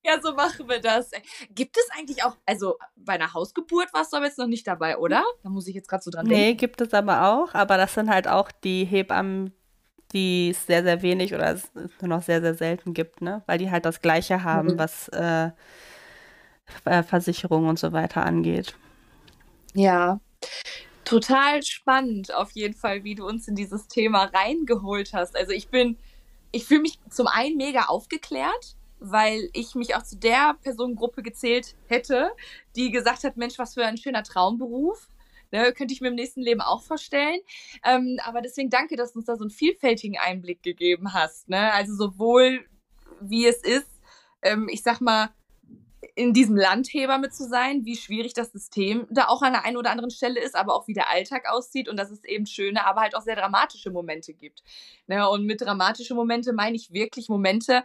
[0.03, 1.11] Ja, so machen wir das.
[1.53, 4.97] Gibt es eigentlich auch, also bei einer Hausgeburt warst du aber jetzt noch nicht dabei,
[4.97, 5.23] oder?
[5.43, 6.41] Da muss ich jetzt gerade so dran denken.
[6.41, 7.53] Nee, gibt es aber auch.
[7.53, 9.53] Aber das sind halt auch die Hebammen,
[10.11, 13.43] die es sehr, sehr wenig oder es nur noch sehr, sehr selten gibt, ne?
[13.45, 14.79] Weil die halt das Gleiche haben, mhm.
[14.79, 15.51] was äh,
[16.85, 18.75] äh, Versicherung und so weiter angeht.
[19.73, 20.19] Ja.
[21.11, 25.35] Total spannend, auf jeden Fall, wie du uns in dieses Thema reingeholt hast.
[25.35, 25.97] Also ich bin,
[26.53, 31.75] ich fühle mich zum einen mega aufgeklärt, weil ich mich auch zu der Personengruppe gezählt
[31.87, 32.31] hätte,
[32.77, 35.09] die gesagt hat, Mensch, was für ein schöner Traumberuf.
[35.51, 37.41] Ne, könnte ich mir im nächsten Leben auch vorstellen.
[37.83, 41.49] Ähm, aber deswegen danke, dass du uns da so einen vielfältigen Einblick gegeben hast.
[41.49, 41.73] Ne?
[41.73, 42.65] Also sowohl
[43.19, 43.99] wie es ist,
[44.43, 45.29] ähm, ich sag mal,
[46.15, 49.77] in diesem Land Hebamme zu sein, wie schwierig das System da auch an der einen
[49.77, 52.85] oder anderen Stelle ist, aber auch wie der Alltag aussieht und dass es eben schöne,
[52.85, 54.63] aber halt auch sehr dramatische Momente gibt.
[55.07, 55.27] Ne?
[55.29, 57.83] Und mit dramatische Momente meine ich wirklich Momente,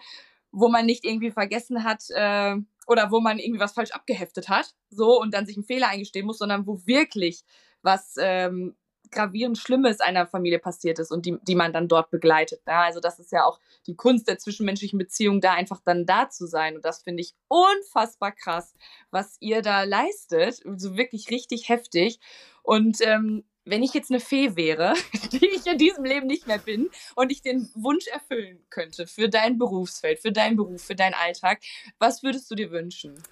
[0.52, 2.56] wo man nicht irgendwie vergessen hat äh,
[2.86, 6.26] oder wo man irgendwie was falsch abgeheftet hat, so und dann sich einen Fehler eingestehen
[6.26, 7.44] muss, sondern wo wirklich
[7.82, 8.76] was ähm,
[9.10, 12.60] gravierend Schlimmes einer Familie passiert ist und die, die man dann dort begleitet.
[12.66, 16.28] Ja, also das ist ja auch die Kunst der zwischenmenschlichen Beziehung, da einfach dann da
[16.28, 16.76] zu sein.
[16.76, 18.74] Und das finde ich unfassbar krass,
[19.10, 20.56] was ihr da leistet.
[20.56, 22.18] So also wirklich richtig heftig.
[22.62, 24.94] Und ähm, wenn ich jetzt eine Fee wäre,
[25.32, 29.28] die ich in diesem Leben nicht mehr bin und ich den Wunsch erfüllen könnte für
[29.28, 31.60] dein Berufsfeld, für deinen Beruf, für deinen Alltag,
[31.98, 33.22] was würdest du dir wünschen?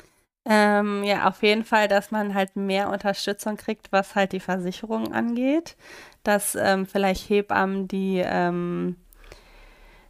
[0.46, 5.12] Ähm, ja, auf jeden Fall, dass man halt mehr Unterstützung kriegt, was halt die Versicherung
[5.12, 5.76] angeht.
[6.22, 8.96] Dass ähm, vielleicht Hebammen, die ähm,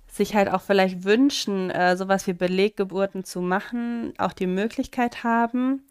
[0.08, 5.82] sich halt auch vielleicht wünschen, äh, sowas wie Beleggeburten zu machen, auch die Möglichkeit haben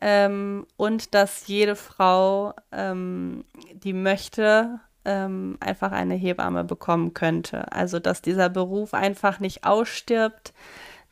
[0.00, 7.72] ähm, und dass jede Frau, ähm, die möchte, ähm, einfach eine Hebamme bekommen könnte.
[7.72, 10.52] Also dass dieser Beruf einfach nicht ausstirbt,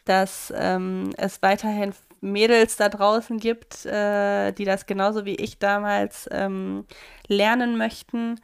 [0.04, 6.86] dass es weiterhin Mädels da draußen gibt, äh, die das genauso wie ich damals ähm,
[7.28, 8.40] lernen möchten.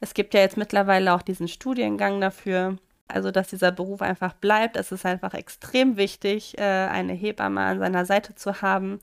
[0.00, 2.76] Es gibt ja jetzt mittlerweile auch diesen Studiengang dafür.
[3.06, 4.76] Also, dass dieser Beruf einfach bleibt.
[4.76, 9.00] Es ist einfach extrem wichtig, äh, eine Hebamme an seiner Seite zu haben,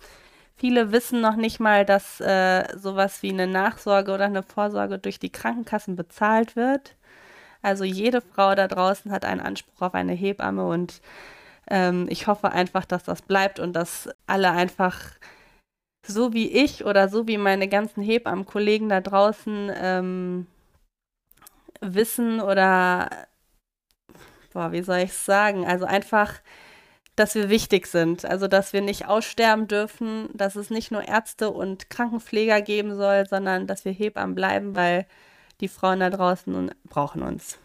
[0.57, 5.19] Viele wissen noch nicht mal, dass äh, sowas wie eine Nachsorge oder eine Vorsorge durch
[5.19, 6.95] die Krankenkassen bezahlt wird.
[7.61, 11.01] Also jede Frau da draußen hat einen Anspruch auf eine Hebamme und
[11.69, 14.99] ähm, ich hoffe einfach, dass das bleibt und dass alle einfach
[16.05, 20.47] so wie ich oder so wie meine ganzen Hebammenkollegen da draußen ähm,
[21.81, 23.09] wissen oder,
[24.53, 25.65] boah, wie soll ich es sagen?
[25.65, 26.41] Also einfach
[27.15, 28.25] dass wir wichtig sind.
[28.25, 33.25] Also, dass wir nicht aussterben dürfen, dass es nicht nur Ärzte und Krankenpfleger geben soll,
[33.27, 35.05] sondern dass wir Hebammen bleiben, weil
[35.61, 37.57] die Frauen da draußen brauchen uns.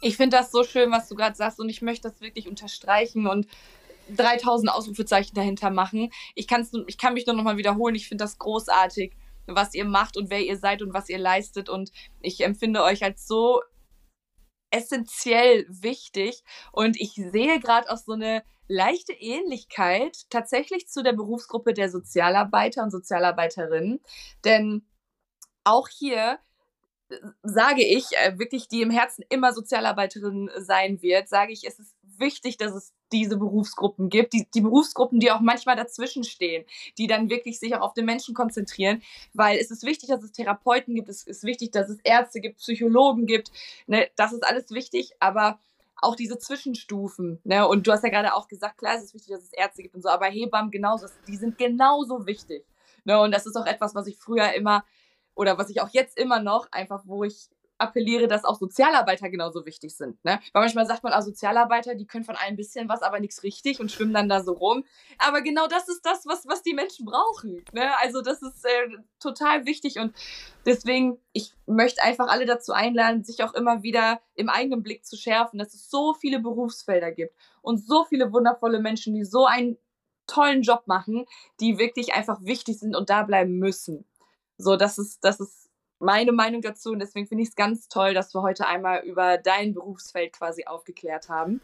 [0.00, 3.26] Ich finde das so schön, was du gerade sagst, und ich möchte das wirklich unterstreichen
[3.26, 3.46] und
[4.10, 6.10] 3000 Ausrufezeichen dahinter machen.
[6.34, 7.94] Ich, kann's, ich kann mich nur noch mal wiederholen.
[7.94, 11.68] Ich finde das großartig, was ihr macht und wer ihr seid und was ihr leistet.
[11.68, 11.90] Und
[12.20, 13.60] ich empfinde euch als so
[14.70, 16.42] essentiell wichtig.
[16.72, 22.82] Und ich sehe gerade auch so eine leichte Ähnlichkeit tatsächlich zu der Berufsgruppe der Sozialarbeiter
[22.82, 24.00] und Sozialarbeiterinnen.
[24.44, 24.86] Denn
[25.64, 26.38] auch hier
[27.42, 31.94] sage ich, äh, wirklich, die im Herzen immer Sozialarbeiterin sein wird, sage ich, es ist
[32.18, 36.64] wichtig, dass es diese Berufsgruppen gibt, die, die Berufsgruppen, die auch manchmal dazwischen stehen,
[36.98, 39.02] die dann wirklich sich auch auf den Menschen konzentrieren,
[39.32, 42.58] weil es ist wichtig, dass es Therapeuten gibt, es ist wichtig, dass es Ärzte gibt,
[42.58, 43.50] Psychologen gibt,
[43.86, 45.58] ne, das ist alles wichtig, aber
[45.96, 49.34] auch diese Zwischenstufen, ne, und du hast ja gerade auch gesagt, klar, es ist wichtig,
[49.34, 52.64] dass es Ärzte gibt und so, aber Hebammen genauso, die sind genauso wichtig,
[53.04, 54.84] ne, und das ist auch etwas, was ich früher immer
[55.34, 59.66] oder was ich auch jetzt immer noch, einfach wo ich appelliere, dass auch Sozialarbeiter genauso
[59.66, 60.24] wichtig sind.
[60.24, 60.40] Ne?
[60.52, 63.80] Weil manchmal sagt man, ah, Sozialarbeiter, die können von ein bisschen was, aber nichts richtig
[63.80, 64.84] und schwimmen dann da so rum.
[65.18, 67.64] Aber genau das ist das, was, was die Menschen brauchen.
[67.72, 67.90] Ne?
[68.00, 70.14] Also das ist äh, total wichtig und
[70.66, 75.16] deswegen, ich möchte einfach alle dazu einladen, sich auch immer wieder im eigenen Blick zu
[75.16, 79.76] schärfen, dass es so viele Berufsfelder gibt und so viele wundervolle Menschen, die so ein
[80.26, 81.26] tollen Job machen,
[81.60, 84.06] die wirklich einfach wichtig sind und da bleiben müssen.
[84.56, 88.14] So, das ist, das ist meine Meinung dazu und deswegen finde ich es ganz toll,
[88.14, 91.60] dass wir heute einmal über dein Berufsfeld quasi aufgeklärt haben.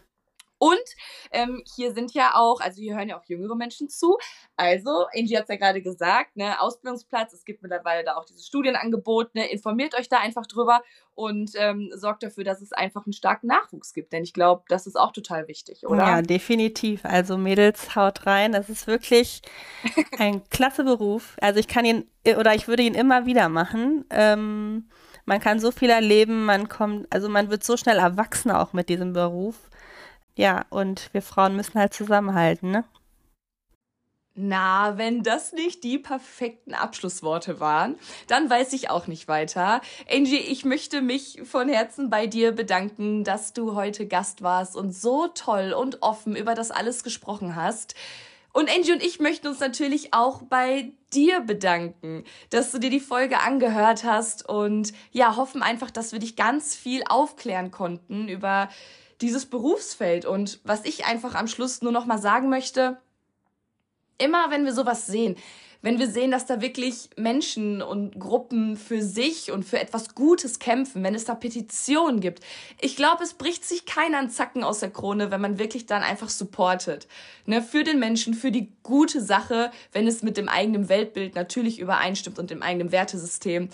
[0.60, 0.84] Und
[1.32, 4.18] ähm, hier sind ja auch, also hier hören ja auch jüngere Menschen zu.
[4.56, 8.46] Also, Angie hat es ja gerade gesagt, ne, Ausbildungsplatz, es gibt mittlerweile da auch dieses
[8.46, 10.82] Studienangebot, ne, informiert euch da einfach drüber
[11.14, 14.12] und ähm, sorgt dafür, dass es einfach einen starken Nachwuchs gibt.
[14.12, 16.04] Denn ich glaube, das ist auch total wichtig, oder?
[16.04, 17.06] Ja, definitiv.
[17.06, 18.52] Also Mädels, haut rein.
[18.52, 19.40] Das ist wirklich
[20.18, 21.36] ein klasse Beruf.
[21.40, 22.04] Also ich kann ihn
[22.38, 24.04] oder ich würde ihn immer wieder machen.
[24.10, 24.90] Ähm,
[25.24, 28.88] man kann so viel erleben, man kommt, also man wird so schnell erwachsen auch mit
[28.88, 29.56] diesem Beruf.
[30.36, 32.84] Ja, und wir Frauen müssen halt zusammenhalten, ne?
[34.34, 37.96] Na, wenn das nicht die perfekten Abschlussworte waren,
[38.28, 39.80] dann weiß ich auch nicht weiter.
[40.10, 44.92] Angie, ich möchte mich von Herzen bei dir bedanken, dass du heute Gast warst und
[44.92, 47.94] so toll und offen über das alles gesprochen hast.
[48.52, 53.00] Und Angie und ich möchten uns natürlich auch bei dir bedanken, dass du dir die
[53.00, 58.68] Folge angehört hast und ja, hoffen einfach, dass wir dich ganz viel aufklären konnten über
[59.20, 60.24] dieses Berufsfeld.
[60.24, 62.98] Und was ich einfach am Schluss nur noch mal sagen möchte,
[64.18, 65.36] immer wenn wir sowas sehen,
[65.82, 70.58] wenn wir sehen, dass da wirklich Menschen und Gruppen für sich und für etwas Gutes
[70.58, 72.44] kämpfen, wenn es da Petitionen gibt.
[72.80, 76.02] Ich glaube, es bricht sich keiner einen Zacken aus der Krone, wenn man wirklich dann
[76.02, 77.08] einfach supportet.
[77.46, 81.78] Ne, für den Menschen, für die gute Sache, wenn es mit dem eigenen Weltbild natürlich
[81.78, 83.70] übereinstimmt und dem eigenen Wertesystem.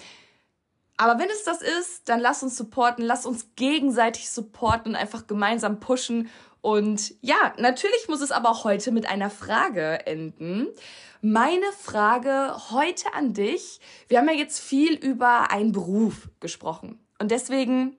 [0.96, 5.26] Aber wenn es das ist, dann lass uns supporten, lass uns gegenseitig supporten und einfach
[5.26, 6.30] gemeinsam pushen.
[6.62, 10.68] Und ja, natürlich muss es aber auch heute mit einer Frage enden.
[11.20, 13.80] Meine Frage heute an dich.
[14.08, 16.98] Wir haben ja jetzt viel über einen Beruf gesprochen.
[17.20, 17.96] Und deswegen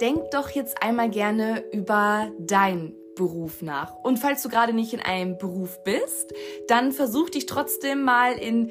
[0.00, 3.94] denk doch jetzt einmal gerne über dein Beruf nach.
[4.02, 6.32] Und falls du gerade nicht in einem Beruf bist,
[6.68, 8.70] dann versuch dich trotzdem mal in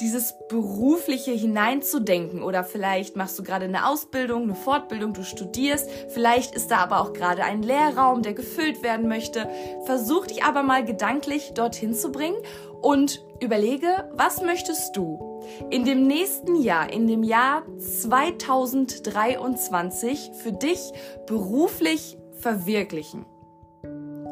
[0.00, 2.42] dieses Berufliche hineinzudenken.
[2.42, 5.90] Oder vielleicht machst du gerade eine Ausbildung, eine Fortbildung, du studierst.
[6.08, 9.48] Vielleicht ist da aber auch gerade ein Lehrraum, der gefüllt werden möchte.
[9.84, 12.38] Versuch dich aber mal gedanklich dorthin zu bringen
[12.80, 15.40] und überlege, was möchtest du
[15.70, 20.92] in dem nächsten Jahr, in dem Jahr 2023 für dich
[21.26, 23.24] beruflich verwirklichen.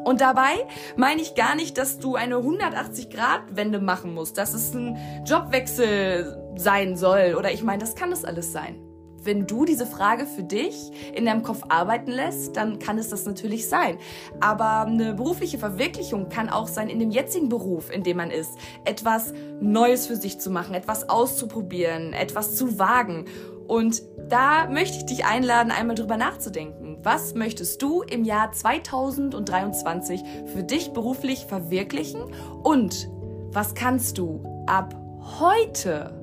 [0.03, 4.97] Und dabei meine ich gar nicht, dass du eine 180-Grad-Wende machen musst, dass es ein
[5.25, 7.35] Jobwechsel sein soll.
[7.37, 8.81] Oder ich meine, das kann das alles sein.
[9.23, 13.25] Wenn du diese Frage für dich in deinem Kopf arbeiten lässt, dann kann es das
[13.25, 13.99] natürlich sein.
[14.39, 18.57] Aber eine berufliche Verwirklichung kann auch sein, in dem jetzigen Beruf, in dem man ist,
[18.83, 23.25] etwas Neues für sich zu machen, etwas auszuprobieren, etwas zu wagen.
[23.67, 26.97] Und da möchte ich dich einladen, einmal drüber nachzudenken.
[27.03, 32.21] Was möchtest du im Jahr 2023 für dich beruflich verwirklichen?
[32.63, 33.09] Und
[33.51, 34.95] was kannst du ab
[35.39, 36.13] heute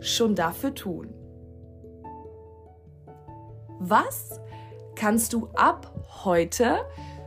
[0.00, 1.14] schon dafür tun?
[3.80, 4.40] Was
[4.96, 5.92] kannst du ab
[6.24, 6.78] heute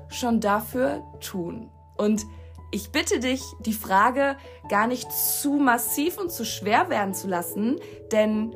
[0.10, 1.70] schon dafür tun?
[1.98, 2.26] Und
[2.72, 4.38] ich bitte dich, die Frage
[4.70, 7.80] gar nicht zu massiv und zu schwer werden zu lassen,
[8.12, 8.56] denn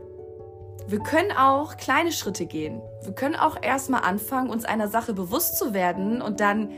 [0.88, 2.82] wir können auch kleine Schritte gehen.
[3.04, 6.70] Wir können auch erstmal anfangen, uns einer Sache bewusst zu werden und dann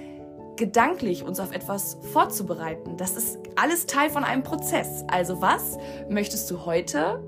[0.55, 2.97] gedanklich uns auf etwas vorzubereiten.
[2.97, 5.03] Das ist alles Teil von einem Prozess.
[5.07, 5.77] Also was
[6.09, 7.23] möchtest du heute,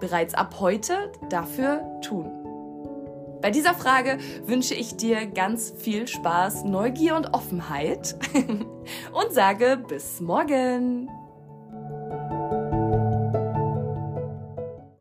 [0.00, 2.30] bereits ab heute, dafür tun?
[3.40, 8.16] Bei dieser Frage wünsche ich dir ganz viel Spaß, Neugier und Offenheit
[9.12, 11.08] und sage bis morgen.